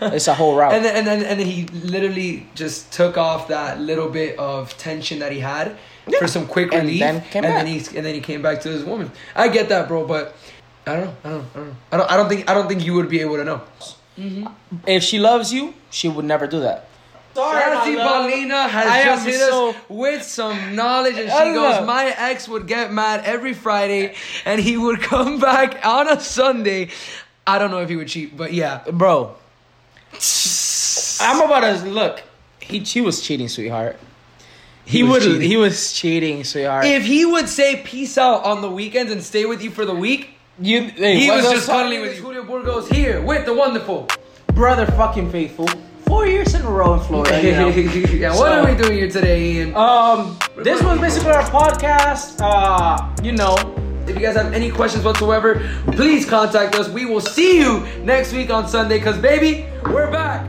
[0.01, 0.72] it's a whole route.
[0.72, 0.76] Uh-huh.
[0.76, 4.76] And then, and then and then he literally just took off that little bit of
[4.78, 5.76] tension that he had
[6.18, 8.62] for some quick And relief, then came and then he and then he came back
[8.62, 9.11] to his woman.
[9.34, 10.34] I get that, bro, but
[10.87, 11.14] I don't know.
[11.24, 11.43] I don't.
[11.43, 11.66] know, I don't.
[11.66, 11.74] know.
[11.93, 12.11] I don't.
[12.12, 12.51] I don't think.
[12.51, 13.61] I don't think you would be able to know.
[14.18, 14.47] Mm-hmm.
[14.87, 16.89] if she loves you, she would never do that.
[17.34, 21.87] Sassy Paulina has I just hit so- us with some knowledge, and she goes, love-
[21.87, 24.14] "My ex would get mad every Friday,
[24.47, 26.89] and he would come back on a Sunday.
[27.47, 29.34] I don't know if he would cheat, but yeah, Bro,
[31.20, 32.22] I'm about to look.
[32.61, 33.97] He, he was cheating, sweetheart.
[34.84, 35.32] He, He was would.
[35.34, 35.51] cheating.
[35.51, 36.87] He was cheating, sweetheart.
[36.87, 39.95] if he would say peace out on the weekends and stay with you for the
[39.95, 42.16] week, you, hey, he was just cuddling with.
[42.18, 44.09] Julio Burgos here with the wonderful.
[44.54, 45.68] brother, fucking faithful.
[46.07, 47.42] Four years in a row in Florida.
[47.42, 47.68] You know?
[47.68, 49.74] yeah, what So- are we doing here today, Ian?
[49.76, 52.38] um, this was basically our podcast.
[52.40, 53.57] Uh, you know,
[54.07, 55.61] If you guys have any questions whatsoever,
[55.92, 56.88] please contact us.
[56.88, 60.46] We will see you next week on Sunday, cause baby, we're back.